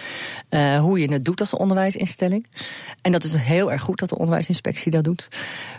uh, 0.49 0.79
hoe 0.79 0.99
je 0.99 1.11
het 1.11 1.25
doet 1.25 1.39
als 1.39 1.53
onderwijsinstelling. 1.53 2.47
En 3.01 3.11
dat 3.11 3.23
is 3.23 3.33
heel 3.33 3.71
erg 3.71 3.81
goed 3.81 3.99
dat 3.99 4.09
de 4.09 4.17
onderwijsinspectie 4.17 4.91
dat 4.91 5.03
doet. 5.03 5.27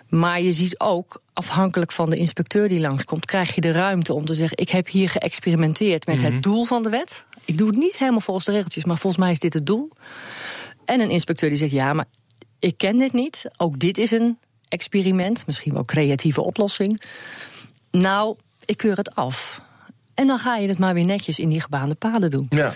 Maar 0.09 0.41
je 0.41 0.53
ziet 0.53 0.81
ook, 0.81 1.23
afhankelijk 1.33 1.93
van 1.93 2.11
de 2.11 2.17
inspecteur 2.17 2.69
die 2.69 2.81
langskomt, 2.81 3.25
krijg 3.25 3.55
je 3.55 3.61
de 3.61 3.73
ruimte 3.73 4.15
om 4.15 4.25
te 4.25 4.35
zeggen: 4.35 4.59
Ik 4.59 4.69
heb 4.69 4.89
hier 4.89 5.09
geëxperimenteerd 5.09 6.07
met 6.07 6.17
mm 6.17 6.25
-hmm. 6.25 6.33
het 6.33 6.43
doel 6.43 6.65
van 6.65 6.83
de 6.83 6.91
wet. 6.91 7.25
Ik 7.45 7.59
doe 7.59 7.69
het 7.69 7.77
niet 7.77 7.99
helemaal 7.99 8.21
volgens 8.21 8.47
de 8.47 8.53
regeltjes, 8.53 8.85
maar 8.85 8.99
volgens 8.99 9.23
mij 9.23 9.33
is 9.33 9.41
dit 9.41 9.55
het 9.55 9.67
doel. 9.67 9.89
En 10.85 11.01
een 11.01 11.11
inspecteur 11.11 11.49
die 11.49 11.59
zegt: 11.59 11.73
Ja, 11.73 11.93
maar 11.93 12.07
ik 12.59 12.79
ken 12.79 12.99
dit 12.99 13.13
niet. 13.13 13.45
Ook 13.57 13.79
dit 13.79 13.99
is 13.99 14.11
een 14.11 14.39
experiment, 14.69 15.47
misschien 15.47 15.73
wel 15.73 15.85
creatieve 15.85 16.43
oplossing. 16.43 17.03
Nou, 17.91 18.37
ik 18.65 18.77
keur 18.77 18.97
het 18.97 19.15
af. 19.15 19.61
En 20.15 20.27
dan 20.27 20.39
ga 20.39 20.57
je 20.57 20.69
het 20.69 20.79
maar 20.79 20.95
weer 20.95 21.05
netjes 21.05 21.39
in 21.39 21.49
die 21.49 21.61
gebaande 21.61 21.95
paden 21.95 22.31
doen. 22.31 22.47
Ja. 22.51 22.73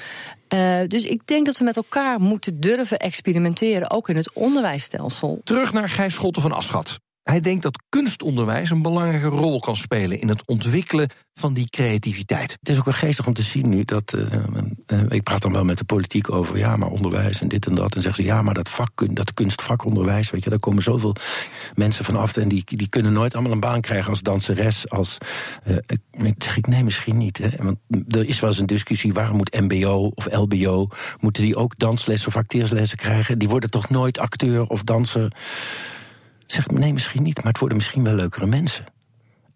Uh, 0.55 0.89
dus 0.89 1.05
ik 1.05 1.27
denk 1.27 1.47
dat 1.47 1.59
we 1.59 1.65
met 1.65 1.77
elkaar 1.77 2.21
moeten 2.21 2.61
durven 2.61 2.99
experimenteren, 2.99 3.91
ook 3.91 4.09
in 4.09 4.17
het 4.17 4.33
onderwijsstelsel. 4.33 5.41
Terug 5.45 5.73
naar 5.73 5.89
Gijs 5.89 6.15
Schotten 6.15 6.43
van 6.43 6.53
Aschat. 6.53 7.01
Hij 7.31 7.41
denkt 7.41 7.63
dat 7.63 7.83
kunstonderwijs 7.89 8.71
een 8.71 8.83
belangrijke 8.83 9.27
rol 9.27 9.61
kan 9.61 9.77
spelen 9.77 10.21
in 10.21 10.29
het 10.29 10.47
ontwikkelen 10.47 11.09
van 11.35 11.55
die 11.55 11.69
creativiteit. 11.69 12.57
Het 12.61 12.69
is 12.69 12.79
ook 12.79 12.85
wel 12.85 12.95
geestig 12.95 13.27
om 13.27 13.33
te 13.33 13.43
zien 13.43 13.69
nu 13.69 13.85
dat. 13.85 14.15
Uh, 14.17 14.23
uh, 14.87 15.01
ik 15.09 15.23
praat 15.23 15.43
dan 15.43 15.53
wel 15.53 15.65
met 15.65 15.79
de 15.79 15.85
politiek 15.85 16.33
over 16.33 16.59
ja, 16.59 16.77
maar 16.77 16.89
onderwijs 16.89 17.41
en 17.41 17.49
dit 17.49 17.67
en 17.67 17.75
dat. 17.75 17.95
En 17.95 18.03
zeggen 18.03 18.25
ze 18.25 18.31
ja, 18.31 18.43
maar 18.43 18.55
dat, 18.55 18.69
vak, 18.69 19.17
dat 19.17 19.35
kunstvakonderwijs, 19.35 20.31
weet 20.31 20.45
je, 20.45 20.51
daar 20.51 20.59
komen 20.59 20.83
zoveel 20.83 21.15
mensen 21.75 22.05
van 22.05 22.17
af. 22.17 22.37
En 22.37 22.49
die, 22.49 22.63
die 22.65 22.89
kunnen 22.89 23.13
nooit 23.13 23.35
allemaal 23.35 23.53
een 23.53 23.61
baan 23.61 23.81
krijgen 23.81 24.11
als 24.11 24.23
danseres. 24.23 24.91
Als, 24.91 25.19
uh, 25.67 25.77
ik 26.23 26.43
zeg 26.43 26.61
nee, 26.61 26.85
misschien 26.85 27.17
niet. 27.17 27.57
Want 27.59 27.79
er 28.09 28.29
is 28.29 28.41
wel 28.41 28.51
eens 28.51 28.61
een 28.61 28.67
discussie: 28.67 29.13
waarom 29.13 29.37
moet 29.37 29.61
MBO 29.61 30.11
of 30.15 30.33
LBO, 30.33 30.87
moeten 31.21 31.43
die 31.43 31.57
ook 31.57 31.79
dansles 31.79 32.27
of 32.27 32.37
acteerslessen 32.37 32.99
krijgen? 32.99 33.39
Die 33.39 33.49
worden 33.49 33.71
toch 33.71 33.89
nooit 33.89 34.19
acteur 34.19 34.67
of 34.67 34.85
danser? 34.85 35.33
Zegt 36.52 36.71
nee, 36.71 36.92
misschien 36.92 37.23
niet, 37.23 37.37
maar 37.37 37.47
het 37.47 37.59
worden 37.59 37.76
misschien 37.76 38.04
wel 38.04 38.14
leukere 38.14 38.47
mensen. 38.47 38.85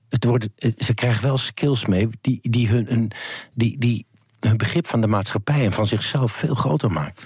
Het 0.08 0.24
worden, 0.24 0.52
ze 0.76 0.94
krijgen 0.94 1.22
wel 1.22 1.38
skills 1.38 1.86
mee 1.86 2.08
die, 2.20 2.38
die, 2.42 2.68
hun, 2.68 2.92
een, 2.92 3.10
die, 3.54 3.78
die 3.78 4.06
hun 4.40 4.56
begrip 4.56 4.86
van 4.86 5.00
de 5.00 5.06
maatschappij 5.06 5.64
en 5.64 5.72
van 5.72 5.86
zichzelf 5.86 6.32
veel 6.32 6.54
groter 6.54 6.92
maakt. 6.92 7.24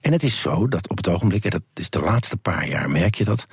En 0.00 0.12
het 0.12 0.22
is 0.22 0.40
zo 0.40 0.68
dat 0.68 0.88
op 0.88 0.96
het 0.96 1.08
ogenblik, 1.08 1.44
en 1.44 1.50
dat 1.50 1.62
is 1.74 1.90
de 1.90 2.00
laatste 2.00 2.36
paar 2.36 2.68
jaar, 2.68 2.90
merk 2.90 3.14
je 3.14 3.24
dat, 3.24 3.46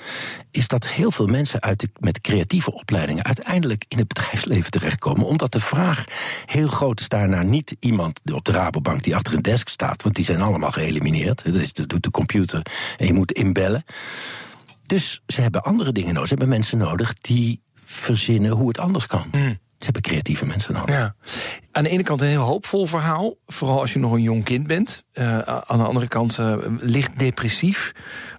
is 0.51 0.67
dat 0.67 0.87
heel 0.87 1.11
veel 1.11 1.27
mensen 1.27 1.61
uit 1.61 1.79
de, 1.79 1.89
met 1.99 2.21
creatieve 2.21 2.73
opleidingen 2.73 3.23
uiteindelijk 3.23 3.85
in 3.87 3.97
het 3.97 4.07
bedrijfsleven 4.07 4.71
terechtkomen. 4.71 5.25
Omdat 5.25 5.51
de 5.51 5.59
vraag 5.59 6.05
heel 6.45 6.67
groot 6.67 6.99
is 6.99 7.09
daarnaar 7.09 7.45
niet 7.45 7.75
iemand 7.79 8.21
op 8.33 8.45
de 8.45 8.51
Rabobank 8.51 9.03
die 9.03 9.15
achter 9.15 9.33
een 9.33 9.41
desk 9.41 9.67
staat, 9.67 10.03
want 10.03 10.15
die 10.15 10.25
zijn 10.25 10.41
allemaal 10.41 10.71
geëlimineerd. 10.71 11.43
Dat, 11.45 11.55
is, 11.55 11.73
dat 11.73 11.89
doet 11.89 12.03
de 12.03 12.11
computer 12.11 12.61
en 12.97 13.05
je 13.05 13.13
moet 13.13 13.31
inbellen. 13.31 13.83
Dus 14.87 15.21
ze 15.27 15.41
hebben 15.41 15.63
andere 15.63 15.91
dingen 15.91 16.13
nodig. 16.13 16.29
Ze 16.29 16.35
hebben 16.35 16.53
mensen 16.53 16.77
nodig 16.77 17.13
die 17.13 17.61
verzinnen 17.73 18.51
hoe 18.51 18.67
het 18.67 18.79
anders 18.79 19.07
kan. 19.07 19.27
Mm. 19.31 19.57
Ze 19.77 19.83
hebben 19.83 20.01
creatieve 20.01 20.45
mensen 20.45 20.73
nodig. 20.73 20.95
Ja. 20.95 21.15
Aan 21.71 21.83
de 21.83 21.89
ene 21.89 22.03
kant 22.03 22.21
een 22.21 22.27
heel 22.27 22.41
hoopvol 22.41 22.85
verhaal. 22.85 23.35
Vooral 23.45 23.79
als 23.79 23.93
je 23.93 23.99
nog 23.99 24.11
een 24.11 24.21
jong 24.21 24.43
kind 24.43 24.67
bent. 24.67 25.03
Uh, 25.13 25.39
aan 25.39 25.77
de 25.77 25.83
andere 25.83 26.07
kant 26.07 26.37
uh, 26.37 26.55
licht 26.79 27.19
depressief. 27.19 27.91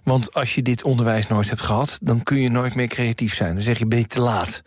Want 0.03 0.33
als 0.33 0.55
je 0.55 0.61
dit 0.61 0.83
onderwijs 0.83 1.27
nooit 1.27 1.49
hebt 1.49 1.61
gehad... 1.61 1.99
dan 2.01 2.23
kun 2.23 2.37
je 2.37 2.49
nooit 2.49 2.75
meer 2.75 2.87
creatief 2.87 3.35
zijn. 3.35 3.53
Dan 3.53 3.63
zeg 3.63 3.79
je, 3.79 3.85
ben 3.85 3.99
je 3.99 4.07
te 4.07 4.21
laat. 4.21 4.61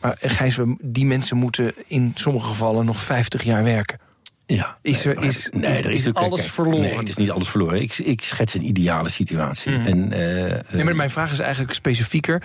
Maar 0.00 0.16
Gijs, 0.20 0.58
die 0.80 1.06
mensen 1.06 1.36
moeten 1.36 1.74
in 1.86 2.12
sommige 2.14 2.46
gevallen 2.46 2.84
nog 2.84 2.96
50 2.96 3.42
jaar 3.42 3.64
werken. 3.64 3.98
Ja, 4.46 4.78
is 4.82 5.04
er, 5.04 5.22
is, 5.22 5.48
nee, 5.52 5.82
er 5.82 5.90
is, 5.90 6.06
is 6.06 6.14
alles 6.14 6.40
kijk, 6.40 6.52
verloren? 6.52 6.80
Nee, 6.80 6.98
het 6.98 7.08
is 7.08 7.16
niet 7.16 7.30
alles 7.30 7.48
verloren. 7.48 7.82
Ik, 7.82 7.98
ik 7.98 8.22
schets 8.22 8.54
een 8.54 8.66
ideale 8.66 9.08
situatie. 9.08 9.72
Mm. 9.72 9.86
En, 9.86 9.98
uh, 9.98 10.54
nee, 10.72 10.84
maar 10.84 10.96
mijn 10.96 11.10
vraag 11.10 11.32
is 11.32 11.38
eigenlijk 11.38 11.74
specifieker. 11.74 12.42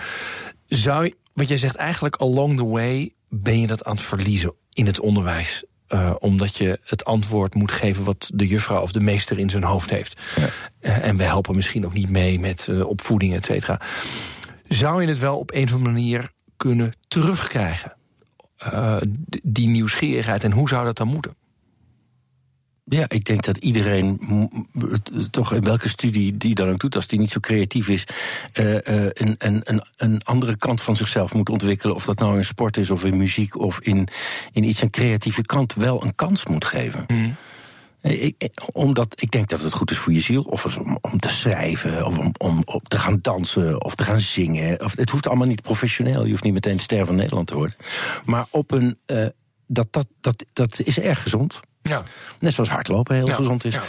Zou 0.66 1.04
je, 1.04 1.16
want 1.32 1.48
jij 1.48 1.58
zegt 1.58 1.74
eigenlijk 1.74 2.16
along 2.16 2.56
the 2.56 2.66
way 2.66 3.12
ben 3.28 3.60
je 3.60 3.66
dat 3.66 3.84
aan 3.84 3.94
het 3.94 4.02
verliezen 4.02 4.54
in 4.72 4.86
het 4.86 5.00
onderwijs. 5.00 5.64
Uh, 5.88 6.14
omdat 6.18 6.56
je 6.56 6.80
het 6.84 7.04
antwoord 7.04 7.54
moet 7.54 7.72
geven 7.72 8.04
wat 8.04 8.30
de 8.34 8.46
juffrouw 8.46 8.82
of 8.82 8.92
de 8.92 9.00
meester 9.00 9.38
in 9.38 9.50
zijn 9.50 9.64
hoofd 9.64 9.90
heeft. 9.90 10.20
Ja. 10.36 10.46
Uh, 10.80 11.06
en 11.06 11.16
we 11.16 11.22
helpen 11.22 11.56
misschien 11.56 11.86
ook 11.86 11.94
niet 11.94 12.10
mee 12.10 12.40
met 12.40 12.68
opvoeding, 12.84 13.34
et 13.34 13.44
cetera. 13.44 13.80
Zou 14.68 15.02
je 15.02 15.08
het 15.08 15.18
wel 15.18 15.36
op 15.36 15.52
een 15.54 15.64
of 15.64 15.72
andere 15.72 15.90
manier 15.90 16.30
kunnen 16.56 16.92
terugkrijgen? 17.08 17.96
die 19.42 19.68
nieuwsgierigheid. 19.68 20.44
En 20.44 20.52
hoe 20.52 20.68
zou 20.68 20.84
dat 20.84 20.96
dan 20.96 21.08
moeten? 21.08 21.34
Ja, 22.84 23.04
ik 23.08 23.24
denk 23.24 23.44
dat 23.44 23.56
iedereen, 23.56 24.20
toch 25.30 25.52
in 25.52 25.62
welke 25.62 25.88
studie 25.88 26.36
die 26.36 26.54
dan 26.54 26.68
ook 26.68 26.78
doet, 26.78 26.94
als 26.94 27.06
die 27.06 27.18
niet 27.18 27.30
zo 27.30 27.40
creatief 27.40 27.88
is, 27.88 28.04
uh, 28.54 28.72
uh, 28.72 28.80
een, 29.12 29.34
een, 29.38 29.82
een 29.96 30.24
andere 30.24 30.56
kant 30.56 30.82
van 30.82 30.96
zichzelf 30.96 31.34
moet 31.34 31.48
ontwikkelen. 31.48 31.94
Of 31.94 32.04
dat 32.04 32.18
nou 32.18 32.36
in 32.36 32.44
sport 32.44 32.76
is, 32.76 32.90
of 32.90 33.04
in 33.04 33.16
muziek, 33.16 33.58
of 33.58 33.80
in, 33.80 34.08
in 34.52 34.64
iets, 34.64 34.82
een 34.82 34.90
creatieve 34.90 35.42
kant, 35.42 35.74
wel 35.74 36.04
een 36.04 36.14
kans 36.14 36.46
moet 36.46 36.64
geven. 36.64 37.04
Mm. 37.06 37.36
Ik, 38.02 38.50
omdat 38.72 39.22
ik 39.22 39.30
denk 39.30 39.48
dat 39.48 39.62
het 39.62 39.72
goed 39.72 39.90
is 39.90 39.96
voor 39.96 40.12
je 40.12 40.20
ziel. 40.20 40.42
Of 40.42 40.78
om, 40.78 40.98
om 41.00 41.18
te 41.18 41.28
schrijven, 41.28 42.06
of 42.06 42.18
om, 42.18 42.32
om 42.38 42.64
te 42.82 42.98
gaan 42.98 43.18
dansen, 43.22 43.84
of 43.84 43.94
te 43.94 44.04
gaan 44.04 44.20
zingen. 44.20 44.84
Of, 44.84 44.96
het 44.96 45.10
hoeft 45.10 45.26
allemaal 45.26 45.46
niet 45.46 45.62
professioneel. 45.62 46.24
Je 46.24 46.30
hoeft 46.30 46.42
niet 46.42 46.52
meteen 46.52 46.78
ster 46.78 47.06
van 47.06 47.14
Nederland 47.14 47.46
te 47.46 47.54
worden. 47.54 47.76
Maar 48.24 48.46
op 48.50 48.70
een. 48.70 48.98
Uh, 49.06 49.26
dat, 49.66 49.86
dat, 49.90 50.06
dat, 50.20 50.44
dat 50.52 50.80
is 50.84 50.98
erg 50.98 51.22
gezond. 51.22 51.60
Ja. 51.82 52.02
Net 52.38 52.52
zoals 52.52 52.70
hardlopen 52.70 53.14
heel 53.14 53.26
ja. 53.26 53.34
gezond 53.34 53.64
is. 53.64 53.74
Ja. 53.74 53.82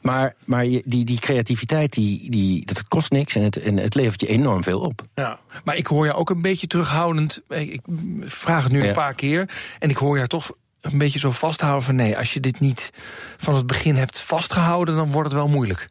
Maar, 0.00 0.34
maar 0.44 0.62
die, 0.62 1.04
die 1.04 1.18
creativiteit, 1.18 1.92
die, 1.92 2.30
die, 2.30 2.64
dat 2.66 2.88
kost 2.88 3.10
niks 3.10 3.34
en 3.34 3.42
het, 3.42 3.56
en 3.56 3.76
het 3.76 3.94
levert 3.94 4.20
je 4.20 4.26
enorm 4.26 4.62
veel 4.62 4.80
op. 4.80 5.02
Ja, 5.14 5.38
maar 5.64 5.76
ik 5.76 5.86
hoor 5.86 6.06
jou 6.06 6.18
ook 6.18 6.30
een 6.30 6.42
beetje 6.42 6.66
terughoudend. 6.66 7.42
Ik 7.48 7.80
vraag 8.20 8.62
het 8.62 8.72
nu 8.72 8.82
Ja. 8.82 8.88
een 8.88 8.94
paar 8.94 9.14
keer. 9.14 9.48
En 9.78 9.90
ik 9.90 9.96
hoor 9.96 10.16
jou 10.16 10.28
toch 10.28 10.52
een 10.80 10.98
beetje 10.98 11.18
zo 11.18 11.30
vasthouden 11.30 11.82
van... 11.82 11.94
nee, 11.94 12.18
als 12.18 12.34
je 12.34 12.40
dit 12.40 12.60
niet 12.60 12.90
van 13.36 13.54
het 13.54 13.66
begin 13.66 13.96
hebt 13.96 14.18
vastgehouden... 14.20 14.96
dan 14.96 15.10
wordt 15.10 15.28
het 15.28 15.38
wel 15.38 15.48
moeilijk. 15.48 15.88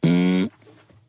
Mm, 0.00 0.50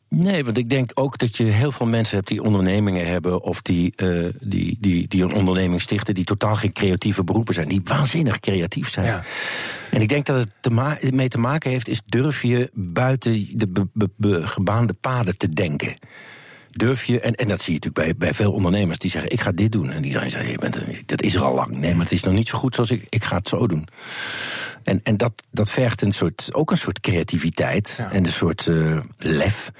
nee, 0.10 0.46
want 0.46 0.58
ik 0.58 0.70
denk 0.70 0.92
ook 0.94 1.18
dat 1.18 1.38
je 1.38 1.44
heel 1.44 1.72
veel 1.72 1.86
mensen 1.86 2.16
hebt 2.16 2.28
die 2.28 2.44
ondernemingen 2.44 3.08
hebben... 3.08 3.42
of 3.42 3.62
die, 3.62 3.94
uh, 4.04 4.30
die, 4.42 4.78
die, 4.80 5.08
die 5.08 5.24
een 5.24 5.34
onderneming 5.34 5.82
stichten... 5.82 6.14
die 6.14 6.24
totaal 6.24 6.56
geen 6.56 6.74
creatieve 6.74 7.24
beroepen 7.24 7.54
zijn. 7.54 7.68
Die 7.68 7.82
waanzinnig 7.84 8.40
creatief 8.40 8.90
zijn. 8.90 9.06
Ja. 9.06 9.24
En 9.92 10.02
ik 10.02 10.10
denk 10.10 10.26
dat 10.26 10.38
het 10.38 10.54
te 10.60 10.70
ma 10.70 10.98
mee 11.12 11.28
te 11.28 11.38
maken 11.38 11.72
heeft... 11.72 11.88
is 11.88 12.02
durf 12.06 12.42
je 12.42 12.70
buiten 12.74 13.48
de 13.52 13.68
be 13.68 13.88
be 13.94 14.10
be 14.16 14.48
gebaande 14.48 14.94
paden 14.94 15.38
te 15.38 15.50
denken. 15.50 15.98
Durf 16.70 17.06
je, 17.06 17.20
en, 17.20 17.36
en 17.36 17.48
dat 17.48 17.62
zie 17.62 17.74
je 17.74 17.80
natuurlijk 17.80 18.18
bij, 18.18 18.28
bij 18.28 18.34
veel 18.34 18.52
ondernemers... 18.52 18.98
die 18.98 19.12
zeggen, 19.12 19.32
ik 19.32 19.42
ga 19.42 19.52
dit 19.52 19.72
doen. 19.72 19.92
En 19.92 20.04
iedereen 20.04 20.30
zegt, 20.30 20.50
je 20.50 20.58
bent 20.58 20.76
een, 20.76 20.98
dat 21.06 21.22
is 21.22 21.36
er 21.36 21.42
al 21.42 21.56
lang. 21.56 21.76
Nee, 21.76 21.94
maar 21.94 22.04
het 22.04 22.14
is 22.14 22.24
nog 22.24 22.34
niet 22.34 22.48
zo 22.48 22.58
goed 22.58 22.76
zoals 22.76 22.92
ik, 22.92 23.06
ik 23.10 23.24
ga 23.24 23.36
het 23.36 23.48
zo 23.48 23.68
doen. 23.68 23.88
En, 24.84 25.00
en 25.04 25.18
dat, 25.18 25.34
dat 25.52 25.70
vergt 25.72 26.02
een 26.02 26.12
soort, 26.12 26.50
ook 26.52 26.72
een 26.72 26.78
soort 26.78 27.00
creativiteit 27.00 27.96
Ja. 27.98 28.12
en 28.12 28.26
een 28.26 28.32
soort 28.32 28.66
uh, 28.66 29.00
lef. 29.18 29.72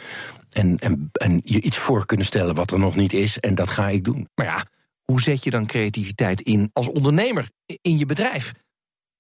En, 0.50 0.78
en, 0.78 1.10
en 1.12 1.42
je 1.44 1.62
iets 1.62 1.78
voor 1.78 2.06
kunnen 2.06 2.26
stellen 2.26 2.56
wat 2.56 2.72
er 2.72 2.80
nog 2.80 2.96
niet 2.96 3.14
is. 3.14 3.40
En 3.40 3.56
dat 3.56 3.70
ga 3.70 3.90
ik 3.90 4.04
doen. 4.04 4.28
Maar 4.36 4.46
ja, 4.46 4.66
hoe 5.06 5.22
zet 5.22 5.44
je 5.44 5.50
dan 5.50 5.66
creativiteit 5.66 6.42
in 6.42 6.70
als 6.74 6.88
ondernemer 6.90 7.50
in 7.82 7.98
je 7.98 8.06
bedrijf? 8.06 8.54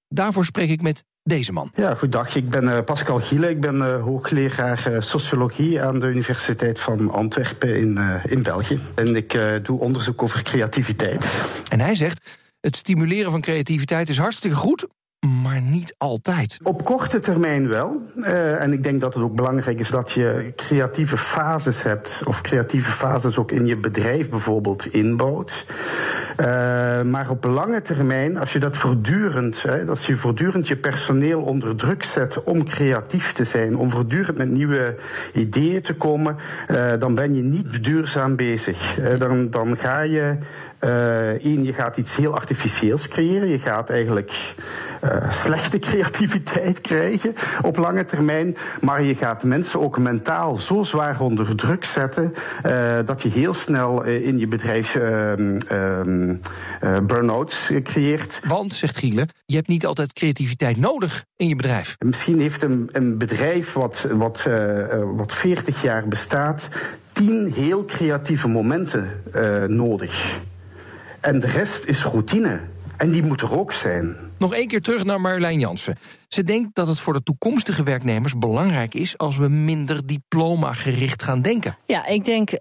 Daarvoor 0.07 0.45
spreek 0.45 0.69
ik 0.69 0.81
met 0.81 1.03
deze 1.23 1.51
man. 1.51 1.71
Ja, 1.75 1.89
goedendag. 1.89 2.35
Ik 2.35 2.49
ben 2.49 2.63
uh, 2.63 2.79
Pascal 2.85 3.19
Giele. 3.19 3.49
Ik 3.49 3.61
ben 3.61 3.75
uh, 3.75 4.03
hoogleraar 4.03 4.91
uh, 4.91 5.01
sociologie 5.01 5.81
aan 5.81 5.99
de 5.99 6.05
Universiteit 6.07 6.79
van 6.79 7.11
Antwerpen 7.11 7.75
in, 7.77 7.95
uh, 7.97 8.25
in 8.25 8.43
België. 8.43 8.79
En 8.95 9.15
ik 9.15 9.33
uh, 9.33 9.63
doe 9.63 9.79
onderzoek 9.79 10.23
over 10.23 10.43
creativiteit. 10.43 11.31
En 11.69 11.79
hij 11.79 11.95
zegt: 11.95 12.29
het 12.59 12.75
stimuleren 12.75 13.31
van 13.31 13.41
creativiteit 13.41 14.09
is 14.09 14.17
hartstikke 14.17 14.55
goed, 14.55 14.87
maar 15.27 15.61
niet 15.61 15.95
altijd. 15.97 16.59
Op 16.63 16.85
korte 16.85 17.19
termijn 17.19 17.67
wel. 17.67 18.01
Uh, 18.15 18.61
en 18.61 18.73
ik 18.73 18.83
denk 18.83 19.01
dat 19.01 19.13
het 19.13 19.23
ook 19.23 19.35
belangrijk 19.35 19.79
is 19.79 19.89
dat 19.89 20.11
je 20.11 20.53
creatieve 20.55 21.17
fases 21.17 21.83
hebt. 21.83 22.21
Of 22.25 22.41
creatieve 22.41 22.91
fases 22.91 23.37
ook 23.37 23.51
in 23.51 23.65
je 23.65 23.77
bedrijf 23.77 24.29
bijvoorbeeld 24.29 24.85
inbouwt. 24.85 25.65
Uh, 26.39 26.45
maar 27.01 27.29
op 27.29 27.43
lange 27.45 27.81
termijn, 27.81 28.37
als 28.37 28.53
je 28.53 28.59
dat 28.59 28.77
voortdurend, 28.77 29.63
hè, 29.63 29.85
als 29.85 30.05
je 30.05 30.15
voortdurend 30.15 30.67
je 30.67 30.77
personeel 30.77 31.41
onder 31.41 31.75
druk 31.75 32.03
zet 32.03 32.43
om 32.43 32.65
creatief 32.65 33.33
te 33.33 33.43
zijn, 33.43 33.77
om 33.77 33.89
voortdurend 33.89 34.37
met 34.37 34.49
nieuwe 34.49 34.95
ideeën 35.33 35.81
te 35.81 35.95
komen, 35.95 36.35
uh, 36.71 36.91
dan 36.99 37.15
ben 37.15 37.35
je 37.35 37.41
niet 37.41 37.83
duurzaam 37.83 38.35
bezig. 38.35 38.99
Uh, 38.99 39.19
dan, 39.19 39.49
dan 39.49 39.77
ga 39.77 40.01
je 40.01 40.37
Eén, 40.79 41.63
je 41.63 41.73
gaat 41.73 41.97
iets 41.97 42.15
heel 42.15 42.35
artificieels 42.35 43.07
creëren. 43.07 43.47
Je 43.47 43.59
gaat 43.59 43.89
eigenlijk 43.89 44.53
uh, 45.03 45.31
slechte 45.31 45.79
creativiteit 45.89 46.81
krijgen 46.81 47.33
op 47.61 47.77
lange 47.77 48.05
termijn. 48.05 48.55
Maar 48.81 49.03
je 49.03 49.15
gaat 49.15 49.43
mensen 49.43 49.81
ook 49.81 49.97
mentaal 49.97 50.55
zo 50.55 50.83
zwaar 50.83 51.21
onder 51.21 51.55
druk 51.55 51.85
zetten 51.85 52.33
uh, 52.65 52.97
dat 53.05 53.21
je 53.21 53.29
heel 53.29 53.53
snel 53.53 54.03
in 54.03 54.39
je 54.39 54.47
bedrijf 54.47 54.97
burn-outs 57.03 57.71
creëert. 57.83 58.39
Want, 58.47 58.73
zegt 58.73 58.97
Giele, 58.97 59.27
je 59.45 59.55
hebt 59.55 59.67
niet 59.67 59.85
altijd 59.85 60.13
creativiteit 60.13 60.77
nodig 60.77 61.25
in 61.35 61.47
je 61.47 61.55
bedrijf. 61.55 61.95
Misschien 61.99 62.39
heeft 62.39 62.63
een, 62.63 62.89
een 62.91 63.17
bedrijf 63.17 63.73
wat, 63.73 64.07
wat, 64.11 64.47
wat 65.15 65.33
40 65.33 65.81
jaar 65.81 66.07
bestaat, 66.07 66.69
tien 67.11 67.53
heel 67.53 67.85
creatieve 67.85 68.47
momenten 68.47 69.21
nodig. 69.67 70.39
En 71.19 71.39
de 71.39 71.47
rest 71.47 71.83
is 71.85 72.03
routine. 72.03 72.59
En 72.97 73.11
die 73.11 73.23
moet 73.23 73.41
er 73.41 73.57
ook 73.57 73.73
zijn. 73.73 74.15
Nog 74.37 74.53
één 74.53 74.67
keer 74.67 74.81
terug 74.81 75.03
naar 75.03 75.21
Marjolein 75.21 75.59
Jansen. 75.59 75.97
Ze 76.27 76.43
denkt 76.43 76.75
dat 76.75 76.87
het 76.87 76.99
voor 76.99 77.13
de 77.13 77.23
toekomstige 77.23 77.83
werknemers 77.83 78.37
belangrijk 78.37 78.93
is 78.93 79.17
als 79.17 79.37
we 79.37 79.47
minder 79.47 80.05
diploma-gericht 80.05 81.23
gaan 81.23 81.41
denken. 81.41 81.77
Ja, 81.85 82.05
ik 82.05 82.25
denk 82.25 82.51
uh, 82.51 82.59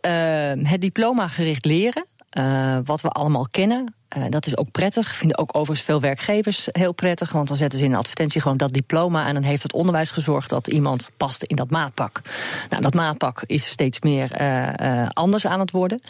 het 0.62 0.80
diploma-gericht 0.80 1.64
leren. 1.64 2.06
Uh, 2.38 2.78
wat 2.84 3.00
we 3.00 3.08
allemaal 3.08 3.46
kennen. 3.50 3.94
Uh, 4.16 4.24
dat 4.28 4.46
is 4.46 4.56
ook 4.56 4.70
prettig. 4.70 5.14
Vinden 5.14 5.38
ook 5.38 5.56
overigens 5.56 5.86
veel 5.86 6.00
werkgevers 6.00 6.68
heel 6.70 6.92
prettig. 6.92 7.32
Want 7.32 7.48
dan 7.48 7.56
zetten 7.56 7.78
ze 7.78 7.84
in 7.84 7.90
een 7.90 7.98
advertentie 7.98 8.40
gewoon 8.40 8.56
dat 8.56 8.72
diploma. 8.72 9.26
En 9.26 9.34
dan 9.34 9.42
heeft 9.42 9.62
het 9.62 9.72
onderwijs 9.72 10.10
gezorgd 10.10 10.50
dat 10.50 10.66
iemand 10.66 11.10
past 11.16 11.42
in 11.42 11.56
dat 11.56 11.70
maatpak. 11.70 12.20
Nou, 12.68 12.82
dat 12.82 12.94
maatpak 12.94 13.42
is 13.46 13.66
steeds 13.66 14.00
meer 14.00 14.40
uh, 14.40 15.06
anders 15.12 15.46
aan 15.46 15.60
het 15.60 15.70
worden. 15.70 16.00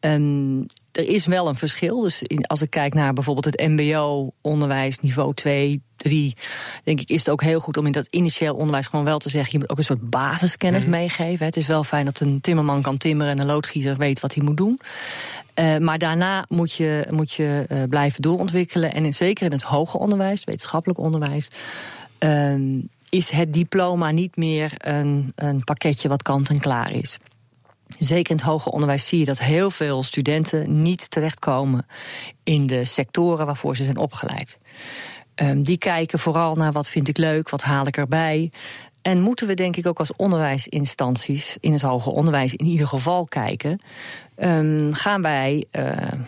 Um, 0.00 0.66
er 0.92 1.08
is 1.08 1.26
wel 1.26 1.48
een 1.48 1.54
verschil. 1.54 2.00
Dus 2.00 2.22
in, 2.22 2.46
als 2.46 2.62
ik 2.62 2.70
kijk 2.70 2.94
naar 2.94 3.12
bijvoorbeeld 3.12 3.44
het 3.44 3.68
MBO-onderwijs, 3.68 4.98
niveau 4.98 5.34
2, 5.34 5.82
3, 5.96 6.36
denk 6.84 7.00
ik, 7.00 7.08
is 7.08 7.18
het 7.18 7.30
ook 7.30 7.42
heel 7.42 7.60
goed 7.60 7.76
om 7.76 7.86
in 7.86 7.92
dat 7.92 8.06
initieel 8.06 8.54
onderwijs 8.54 8.86
gewoon 8.86 9.04
wel 9.04 9.18
te 9.18 9.28
zeggen: 9.28 9.52
je 9.52 9.58
moet 9.58 9.70
ook 9.70 9.78
een 9.78 9.84
soort 9.84 10.10
basiskennis 10.10 10.84
mm. 10.84 10.90
meegeven. 10.90 11.46
Het 11.46 11.56
is 11.56 11.66
wel 11.66 11.84
fijn 11.84 12.04
dat 12.04 12.20
een 12.20 12.40
timmerman 12.40 12.82
kan 12.82 12.96
timmeren 12.96 13.32
en 13.32 13.38
een 13.38 13.46
loodgieter 13.46 13.96
weet 13.96 14.20
wat 14.20 14.34
hij 14.34 14.44
moet 14.44 14.56
doen. 14.56 14.80
Uh, 15.54 15.76
maar 15.76 15.98
daarna 15.98 16.44
moet 16.48 16.72
je, 16.72 17.06
moet 17.10 17.32
je 17.32 17.66
uh, 17.68 17.82
blijven 17.88 18.22
doorontwikkelen. 18.22 18.94
En 18.94 19.04
in, 19.04 19.14
zeker 19.14 19.46
in 19.46 19.52
het 19.52 19.62
hoger 19.62 20.00
onderwijs, 20.00 20.44
wetenschappelijk 20.44 20.98
onderwijs. 20.98 21.48
Uh, 22.18 22.82
is 23.08 23.30
het 23.30 23.52
diploma 23.52 24.10
niet 24.10 24.36
meer 24.36 24.72
een, 24.76 25.32
een 25.34 25.64
pakketje 25.64 26.08
wat 26.08 26.22
kant 26.22 26.48
en 26.48 26.60
klaar 26.60 26.92
is. 26.92 27.18
Zeker 27.98 28.30
in 28.30 28.36
het 28.36 28.46
hoger 28.46 28.72
onderwijs 28.72 29.06
zie 29.06 29.18
je 29.18 29.24
dat 29.24 29.38
heel 29.38 29.70
veel 29.70 30.02
studenten 30.02 30.82
niet 30.82 31.10
terechtkomen 31.10 31.86
in 32.42 32.66
de 32.66 32.84
sectoren 32.84 33.46
waarvoor 33.46 33.76
ze 33.76 33.84
zijn 33.84 33.96
opgeleid. 33.96 34.58
Um, 35.34 35.62
die 35.62 35.78
kijken 35.78 36.18
vooral 36.18 36.54
naar 36.54 36.72
wat 36.72 36.88
vind 36.88 37.08
ik 37.08 37.16
leuk, 37.16 37.50
wat 37.50 37.62
haal 37.62 37.86
ik 37.86 37.96
erbij. 37.96 38.50
En 39.02 39.20
moeten 39.20 39.46
we 39.46 39.54
denk 39.54 39.76
ik 39.76 39.86
ook 39.86 39.98
als 39.98 40.16
onderwijsinstanties 40.16 41.56
in 41.60 41.72
het 41.72 41.82
hoger 41.82 42.12
onderwijs 42.12 42.54
in 42.54 42.66
ieder 42.66 42.86
geval 42.88 43.24
kijken. 43.24 43.80
Um, 44.36 44.92
gaan 44.92 45.22
wij 45.22 45.64
uh, 45.72 45.84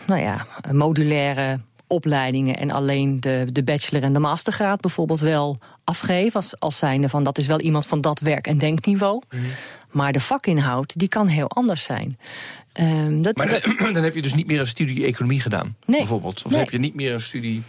nou 0.07 0.21
ja, 0.21 0.45
modulaire 0.71 1.59
opleidingen 1.87 2.57
en 2.57 2.71
alleen 2.71 3.19
de, 3.19 3.47
de 3.51 3.63
bachelor 3.63 4.03
en 4.03 4.13
de 4.13 4.19
mastergraad 4.19 4.81
bijvoorbeeld 4.81 5.19
wel 5.19 5.57
afgeven. 5.83 6.35
Als, 6.35 6.59
als 6.59 6.77
zijnde 6.77 7.09
van 7.09 7.23
dat 7.23 7.37
is 7.37 7.47
wel 7.47 7.59
iemand 7.59 7.85
van 7.85 8.01
dat 8.01 8.19
werk- 8.19 8.47
en 8.47 8.57
denkniveau. 8.57 9.21
Mm. 9.29 9.41
Maar 9.91 10.11
de 10.11 10.19
vakinhoud 10.19 10.99
die 10.99 11.07
kan 11.07 11.27
heel 11.27 11.49
anders 11.49 11.83
zijn. 11.83 12.17
Um, 12.79 13.21
dat, 13.21 13.37
maar 13.37 13.49
dan, 13.49 13.93
dan, 13.93 14.03
heb 14.03 14.15
je 14.15 14.21
dus 14.21 14.33
niet 14.33 14.47
meer 14.47 14.59
een 14.59 14.67
studie 14.67 15.05
economie 15.05 15.41
gedaan, 15.41 15.75
nee, 15.85 15.99
bijvoorbeeld. 15.99 16.41
Of 16.45 16.51
nee. 16.51 16.59
heb 16.59 16.69
je 16.69 16.77
niet 16.77 16.95
meer 16.95 17.13
een 17.13 17.21
studie, 17.21 17.63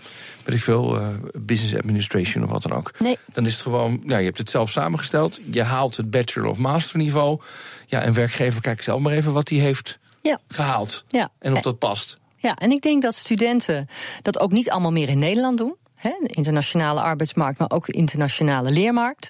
weet 0.45 0.55
ik 0.55 0.63
veel, 0.63 1.01
uh, 1.01 1.09
business 1.35 1.75
administration 1.77 2.45
of 2.45 2.51
wat 2.51 2.63
dan 2.63 2.73
ook. 2.73 2.93
Nee. 2.99 3.19
Dan 3.33 3.47
is 3.47 3.53
het 3.53 3.63
gewoon, 3.63 4.03
ja, 4.07 4.19
je 4.19 4.25
hebt 4.25 4.39
het 4.39 4.51
zelf 4.51 4.71
samengesteld. 4.71 5.41
Je 5.51 5.63
haalt 5.63 5.97
het 5.97 6.11
bachelor 6.11 6.49
of 6.49 6.59
master 6.59 6.99
niveau. 6.99 7.41
Ja, 7.87 8.03
en 8.03 8.13
werkgever 8.13 8.61
kijkt 8.61 8.85
zelf 8.85 9.01
maar 9.01 9.13
even 9.13 9.33
wat 9.33 9.49
hij 9.49 9.59
heeft 9.59 9.99
ja. 10.23 10.39
gehaald. 10.49 11.05
Ja. 11.09 11.29
En 11.39 11.53
of 11.53 11.61
dat 11.61 11.79
past. 11.79 12.19
Ja, 12.37 12.57
en 12.57 12.71
ik 12.71 12.83
denk 12.83 13.03
dat 13.03 13.15
studenten 13.15 13.89
dat 14.23 14.41
ook 14.41 14.53
niet 14.53 14.71
allemaal 14.71 14.93
meer 14.93 15.09
in 15.09 15.19
Nederland 15.19 15.59
doen 15.59 15.77
de 16.21 16.35
internationale 16.35 17.01
arbeidsmarkt, 17.01 17.59
maar 17.59 17.71
ook 17.71 17.87
de 17.87 17.93
internationale 17.93 18.71
leermarkt. 18.71 19.29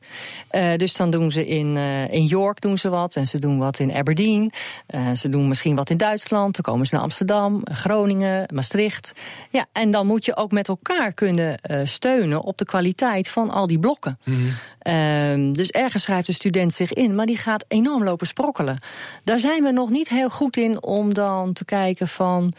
Uh, 0.51 0.75
dus 0.75 0.95
dan 0.95 1.11
doen 1.11 1.33
ze 1.33 1.47
in, 1.47 1.77
uh, 1.77 2.13
in 2.13 2.25
York 2.25 2.61
doen 2.61 2.79
ze 2.79 2.89
wat 2.89 3.17
en 3.17 3.27
ze 3.27 3.39
doen 3.39 3.59
wat 3.59 3.79
in 3.79 3.95
Aberdeen. 3.95 4.53
Uh, 4.95 5.13
ze 5.13 5.29
doen 5.29 5.49
misschien 5.49 5.75
wat 5.75 5.91
in 5.91 5.97
Duitsland. 5.97 6.55
Dan 6.55 6.65
komen 6.65 6.87
ze 6.87 6.95
naar 6.95 7.03
Amsterdam, 7.03 7.61
Groningen, 7.65 8.49
Maastricht. 8.55 9.13
Ja, 9.51 9.67
en 9.73 9.91
dan 9.91 10.07
moet 10.07 10.25
je 10.25 10.37
ook 10.37 10.53
met 10.53 10.69
elkaar 10.69 11.13
kunnen 11.13 11.59
steunen 11.85 12.43
op 12.43 12.59
de 12.59 12.65
kwaliteit 12.65 13.29
van 13.29 13.51
al 13.51 13.67
die 13.67 13.79
blokken. 13.79 14.19
Mm 14.25 14.37
-hmm. 14.83 15.53
dus 15.53 15.71
ergens 15.71 16.03
schrijft 16.03 16.27
de 16.27 16.33
student 16.33 16.73
zich 16.73 16.93
in, 16.93 17.15
maar 17.15 17.27
die 17.27 17.37
gaat 17.37 17.65
enorm 17.69 18.05
lopen 18.05 18.27
sprokkelen. 18.27 18.79
Daar 19.25 19.41
zijn 19.41 19.63
we 19.63 19.71
nog 19.71 19.91
niet 19.91 20.09
heel 20.09 20.31
goed 20.31 20.57
in 20.57 20.83
om 20.83 21.15
dan 21.15 21.53
te 21.53 21.65
kijken 21.65 22.09
van 22.09 22.53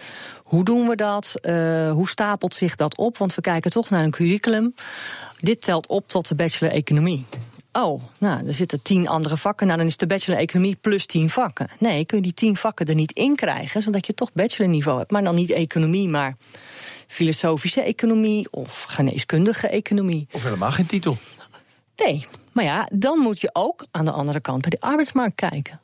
hoe 0.47 0.63
doen 0.63 0.87
we 0.87 0.95
dat? 0.95 1.33
Uh, 1.41 1.91
hoe 1.91 2.09
stapelt 2.09 2.55
zich 2.55 2.75
dat 2.75 2.97
op? 2.97 3.17
Want 3.17 3.35
we 3.35 3.41
kijken 3.41 3.71
toch 3.71 3.89
naar 3.89 4.03
een 4.03 4.11
curriculum. 4.11 4.73
Dit 5.39 5.61
telt 5.61 5.87
op 5.87 6.07
tot 6.07 6.27
de 6.27 6.35
bachelor 6.35 6.73
economie. 6.73 7.25
Oh, 7.71 8.01
nou, 8.17 8.47
er 8.47 8.53
zitten 8.53 8.81
tien 8.81 9.07
andere 9.07 9.37
vakken. 9.37 9.67
Nou, 9.67 9.79
dan 9.79 9.87
is 9.87 9.97
de 9.97 10.05
bachelor 10.05 10.39
economie 10.39 10.77
plus 10.81 11.05
tien 11.05 11.29
vakken. 11.29 11.69
Nee, 11.79 12.05
kun 12.05 12.17
je 12.17 12.23
die 12.23 12.33
tien 12.33 12.57
vakken 12.57 12.85
er 12.85 12.95
niet 12.95 13.11
in 13.11 13.35
krijgen, 13.35 13.81
zodat 13.81 14.07
je 14.07 14.13
toch 14.13 14.33
bachelorniveau 14.33 14.97
hebt. 14.97 15.11
Maar 15.11 15.23
dan 15.23 15.35
niet 15.35 15.51
economie, 15.51 16.09
maar 16.09 16.35
filosofische 17.07 17.81
economie 17.81 18.47
of 18.51 18.83
geneeskundige 18.83 19.67
economie. 19.67 20.27
Of 20.31 20.43
helemaal 20.43 20.71
geen 20.71 20.85
titel. 20.85 21.17
Nee, 21.95 22.25
maar 22.51 22.63
ja, 22.63 22.89
dan 22.93 23.19
moet 23.19 23.41
je 23.41 23.49
ook 23.53 23.85
aan 23.91 24.05
de 24.05 24.11
andere 24.11 24.41
kant 24.41 24.61
bij 24.61 24.69
de 24.69 24.79
arbeidsmarkt 24.79 25.35
kijken. 25.35 25.79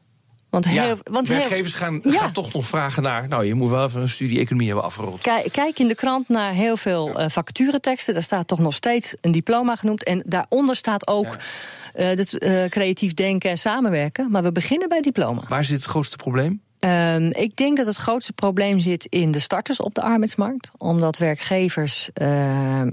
Want, 0.54 0.66
heel, 0.66 0.84
ja, 0.84 0.96
want 1.04 1.28
werkgevers 1.28 1.74
gaan, 1.74 2.00
ja. 2.04 2.12
gaan, 2.12 2.32
toch 2.32 2.54
nog 2.54 2.66
vragen 2.66 3.04
naar... 3.04 3.28
nou, 3.28 3.46
je 3.46 3.54
moet 3.54 3.70
wel 3.70 3.86
even 3.86 4.02
een 4.02 4.10
studie 4.10 4.39
economie 4.39 4.68
hebben 4.68 4.86
afgerond. 4.86 5.22
Kijk, 5.22 5.52
kijk 5.52 5.80
in 5.80 5.88
de 5.88 5.96
krant 5.96 6.30
naar 6.30 6.54
heel 6.54 6.78
veel 6.78 7.20
uh, 7.20 7.26
vacatureteksten. 7.30 8.13
Daar 8.13 8.24
staat 8.24 8.48
toch 8.48 8.60
nog 8.60 8.74
steeds 8.74 9.13
een 9.22 9.32
diploma 9.32 9.76
genoemd. 9.76 10.04
En 10.04 10.24
daaronder 10.26 10.76
staat 10.76 11.08
ook... 11.08 11.26
Uh, 11.26 12.06
het, 12.06 12.34
uh, 12.34 12.66
creatief 12.66 13.13
denken 13.13 13.50
en 13.50 13.58
samenwerken. 13.58 14.32
Maar 14.32 14.44
we 14.44 14.52
beginnen 14.52 14.89
bij 14.89 15.02
diploma. 15.02 15.42
Waar 15.48 15.63
zit 15.63 15.76
het 15.76 15.86
grootste 15.86 16.16
probleem? 16.16 16.62
Um, 16.86 17.32
ik 17.32 17.56
denk 17.56 17.78
dat 17.78 17.86
het 17.86 17.96
grootste 17.96 18.34
probleem 18.34 18.80
zit 18.80 19.06
in 19.10 19.32
de 19.32 19.39
starters 19.39 19.80
op 19.80 19.96
de 19.96 20.02
arbeidsmarkt. 20.02 20.72
Omdat 20.78 21.17
werkgevers. 21.17 22.10
Uh, 22.22 22.28
uh, 22.28 22.84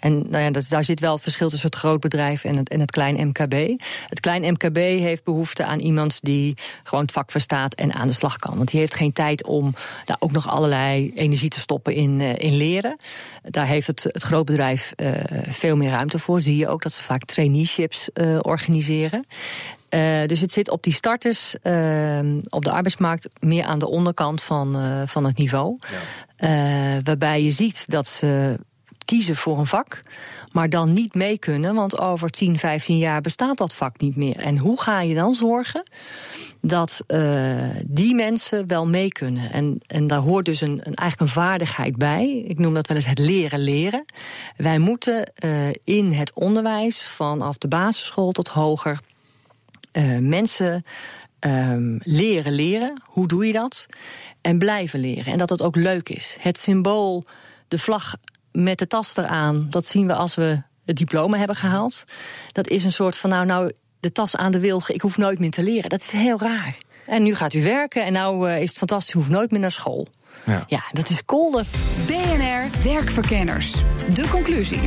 en 0.00 0.30
nou 0.30 0.44
ja, 0.44 0.50
daar 0.68 0.84
zit 0.84 1.00
wel 1.00 1.12
het 1.12 1.22
verschil 1.22 1.48
tussen 1.48 1.68
het 1.68 1.78
groot 1.78 2.00
bedrijf 2.00 2.44
en 2.44 2.56
het, 2.56 2.68
en 2.68 2.80
het 2.80 2.90
klein 2.90 3.26
MKB. 3.26 3.80
Het 4.08 4.20
klein 4.20 4.52
MKB 4.52 4.76
heeft 4.76 5.24
behoefte 5.24 5.64
aan 5.64 5.78
iemand 5.78 6.18
die 6.22 6.56
gewoon 6.82 7.04
het 7.04 7.12
vak 7.12 7.30
verstaat 7.30 7.74
en 7.74 7.92
aan 7.92 8.06
de 8.06 8.12
slag 8.12 8.36
kan. 8.36 8.56
Want 8.56 8.70
die 8.70 8.80
heeft 8.80 8.94
geen 8.94 9.12
tijd 9.12 9.46
om 9.46 9.74
daar 10.04 10.18
ook 10.20 10.32
nog 10.32 10.48
allerlei 10.48 11.12
energie 11.14 11.50
te 11.50 11.58
stoppen 11.58 11.94
in, 11.94 12.20
uh, 12.20 12.34
in 12.38 12.56
leren. 12.56 12.96
Daar 13.42 13.66
heeft 13.66 13.86
het, 13.86 14.02
het 14.02 14.22
grootbedrijf 14.22 14.92
veel 15.48 15.76
meer 15.76 15.90
ruimte 15.90 16.18
voor. 16.18 16.40
Zie 16.40 16.56
je 16.56 16.68
ook 16.68 16.82
dat 16.82 16.92
ze 16.92 17.02
vaak 17.02 17.24
traineeships 17.24 18.08
organiseren. 18.40 19.24
Uh, 19.94 20.26
dus 20.26 20.40
het 20.40 20.52
zit 20.52 20.70
op 20.70 20.82
die 20.82 20.92
starters 20.92 21.54
uh, 21.62 22.18
op 22.48 22.64
de 22.64 22.70
arbeidsmarkt 22.70 23.28
meer 23.40 23.64
aan 23.64 23.78
de 23.78 23.88
onderkant 23.88 24.42
van, 24.42 24.76
uh, 24.76 25.02
van 25.06 25.24
het 25.24 25.38
niveau. 25.38 25.78
Ja. 26.36 27.00
waarbij 27.02 27.42
je 27.42 27.50
ziet 27.50 27.90
dat 27.90 28.06
ze 28.06 28.58
kiezen 29.04 29.36
voor 29.36 29.58
een 29.58 29.66
vak, 29.66 30.00
maar 30.52 30.68
dan 30.68 30.92
niet 30.92 31.14
mee 31.14 31.38
kunnen, 31.38 31.74
want 31.74 31.98
over 31.98 32.30
10, 32.30 32.58
15 32.58 32.98
jaar 32.98 33.20
bestaat 33.20 33.58
dat 33.58 33.74
vak 33.74 34.00
niet 34.00 34.16
meer. 34.16 34.36
En 34.36 34.58
hoe 34.58 34.80
ga 34.80 35.00
je 35.00 35.14
dan 35.14 35.34
zorgen 35.34 35.82
dat 36.60 37.00
die 37.84 38.14
mensen 38.14 38.66
wel 38.66 38.86
mee 38.86 39.08
kunnen? 39.08 39.52
En, 39.52 39.78
en 39.86 40.06
daar 40.06 40.18
hoort 40.18 40.44
dus 40.44 40.60
een, 40.60 40.70
een, 40.70 40.94
eigenlijk 40.94 41.20
een 41.20 41.42
vaardigheid 41.42 41.96
bij. 41.96 42.44
Ik 42.46 42.58
noem 42.58 42.74
dat 42.74 42.86
wel 42.86 42.96
eens 42.96 43.06
het 43.06 43.18
leren 43.18 43.60
leren. 43.60 44.04
Wij 44.56 44.78
moeten 44.78 45.32
in 45.84 46.12
het 46.12 46.32
onderwijs 46.34 47.02
vanaf 47.02 47.58
de 47.58 47.68
basisschool 47.68 48.32
tot 48.32 48.48
hoger 48.48 49.00
uh, 49.96 50.18
mensen 50.18 50.84
um, 51.40 52.00
leren 52.02 52.52
leren. 52.52 53.02
Hoe 53.10 53.28
doe 53.28 53.46
je 53.46 53.52
dat? 53.52 53.86
En 54.40 54.58
blijven 54.58 55.00
leren. 55.00 55.32
En 55.32 55.38
dat 55.38 55.48
het 55.48 55.62
ook 55.62 55.76
leuk 55.76 56.08
is. 56.08 56.36
Het 56.40 56.58
symbool, 56.58 57.24
de 57.68 57.78
vlag 57.78 58.14
met 58.52 58.78
de 58.78 58.86
tas 58.86 59.16
eraan, 59.16 59.66
dat 59.70 59.86
zien 59.86 60.06
we 60.06 60.14
als 60.14 60.34
we 60.34 60.62
het 60.84 60.96
diploma 60.96 61.38
hebben 61.38 61.56
gehaald. 61.56 62.04
Dat 62.52 62.68
is 62.68 62.84
een 62.84 62.92
soort 62.92 63.16
van, 63.16 63.30
nou, 63.30 63.46
nou, 63.46 63.72
de 64.00 64.12
tas 64.12 64.36
aan 64.36 64.52
de 64.52 64.60
wilg, 64.60 64.90
ik 64.90 65.00
hoef 65.00 65.16
nooit 65.16 65.38
meer 65.38 65.50
te 65.50 65.62
leren. 65.62 65.90
Dat 65.90 66.00
is 66.00 66.10
heel 66.10 66.38
raar. 66.38 66.76
en 67.06 67.22
nu 67.22 67.34
gaat 67.34 67.54
u 67.54 67.62
werken 67.62 68.04
en 68.04 68.12
nou 68.12 68.50
is 68.50 68.68
het 68.68 68.78
fantastisch, 68.78 69.14
u 69.14 69.18
hoeft 69.18 69.30
nooit 69.30 69.50
meer 69.50 69.60
naar 69.60 69.70
school. 69.70 70.08
Ja. 70.46 70.64
ja, 70.68 70.82
dat 70.92 71.10
is 71.10 71.24
kolde. 71.24 71.64
BNR 72.06 72.82
Werkverkenners. 72.82 73.74
De 74.14 74.28
conclusie. 74.28 74.80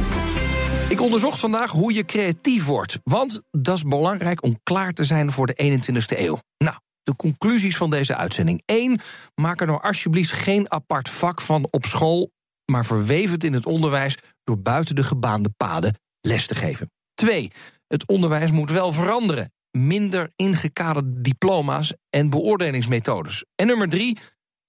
Ik 0.89 1.01
onderzocht 1.01 1.39
vandaag 1.39 1.71
hoe 1.71 1.93
je 1.93 2.05
creatief 2.05 2.65
wordt. 2.65 2.99
Want 3.03 3.41
dat 3.51 3.77
is 3.77 3.83
belangrijk 3.83 4.43
om 4.43 4.59
klaar 4.63 4.93
te 4.93 5.03
zijn 5.03 5.31
voor 5.31 5.47
de 5.47 5.79
21ste 5.81 6.19
eeuw. 6.19 6.37
Nou, 6.57 6.77
de 7.03 7.15
conclusies 7.15 7.77
van 7.77 7.89
deze 7.89 8.15
uitzending. 8.15 8.61
1. 8.65 8.99
Maak 9.35 9.61
er 9.61 9.67
nou 9.67 9.81
alsjeblieft 9.81 10.31
geen 10.31 10.71
apart 10.71 11.09
vak 11.09 11.41
van 11.41 11.67
op 11.69 11.85
school, 11.85 12.31
maar 12.71 12.85
verweef 12.85 13.31
het 13.31 13.43
in 13.43 13.53
het 13.53 13.65
onderwijs 13.65 14.17
door 14.43 14.59
buiten 14.59 14.95
de 14.95 15.03
gebaande 15.03 15.49
paden 15.57 15.95
les 16.21 16.47
te 16.47 16.55
geven. 16.55 16.91
2. 17.13 17.51
Het 17.87 18.07
onderwijs 18.07 18.51
moet 18.51 18.71
wel 18.71 18.91
veranderen. 18.91 19.51
Minder 19.71 20.31
ingekaderde 20.35 21.21
diploma's 21.21 21.93
en 22.09 22.29
beoordelingsmethodes. 22.29 23.45
En 23.55 23.67
nummer 23.67 23.89
3. 23.89 24.17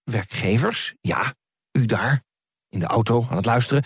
Werkgevers, 0.05 0.95
ja, 1.01 1.35
u 1.73 1.87
daar, 1.87 2.23
in 2.69 2.79
de 2.79 2.87
auto 2.87 3.27
aan 3.31 3.37
het 3.37 3.47
luisteren, 3.47 3.85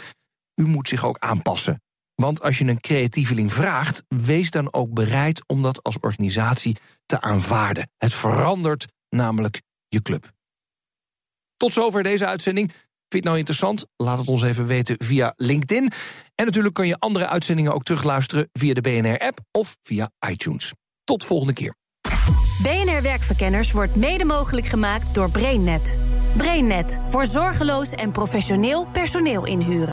u 0.54 0.66
moet 0.66 0.88
zich 0.88 1.04
ook 1.04 1.18
aanpassen. 1.18 1.80
Want 2.22 2.42
als 2.42 2.58
je 2.58 2.64
een 2.64 2.80
creatieveling 2.80 3.52
vraagt, 3.52 4.02
wees 4.08 4.50
dan 4.50 4.72
ook 4.72 4.92
bereid 4.92 5.42
om 5.46 5.62
dat 5.62 5.82
als 5.82 5.98
organisatie 6.00 6.76
te 7.06 7.20
aanvaarden. 7.20 7.90
Het 7.96 8.14
verandert 8.14 8.86
namelijk 9.08 9.62
je 9.88 10.02
club. 10.02 10.32
Tot 11.56 11.72
zover 11.72 12.02
deze 12.02 12.26
uitzending. 12.26 12.68
Vind 12.68 12.82
je 13.08 13.16
het 13.16 13.24
nou 13.24 13.38
interessant? 13.38 13.86
Laat 13.96 14.18
het 14.18 14.28
ons 14.28 14.42
even 14.42 14.66
weten 14.66 14.96
via 14.98 15.32
LinkedIn. 15.36 15.92
En 16.34 16.44
natuurlijk 16.44 16.74
kun 16.74 16.86
je 16.86 16.98
andere 16.98 17.28
uitzendingen 17.28 17.74
ook 17.74 17.82
terugluisteren 17.82 18.48
via 18.52 18.74
de 18.74 18.80
BNR-app 18.80 19.38
of 19.50 19.76
via 19.82 20.10
iTunes. 20.28 20.72
Tot 21.04 21.24
volgende 21.24 21.52
keer. 21.52 21.74
BNR 22.62 23.02
Werkverkenners 23.02 23.72
wordt 23.72 23.96
mede 23.96 24.24
mogelijk 24.24 24.66
gemaakt 24.66 25.14
door 25.14 25.30
BrainNet. 25.30 25.96
BrainNet 26.36 27.00
voor 27.08 27.26
zorgeloos 27.26 27.92
en 27.92 28.12
professioneel 28.12 28.86
personeel 28.86 29.46
inhuren. 29.46 29.92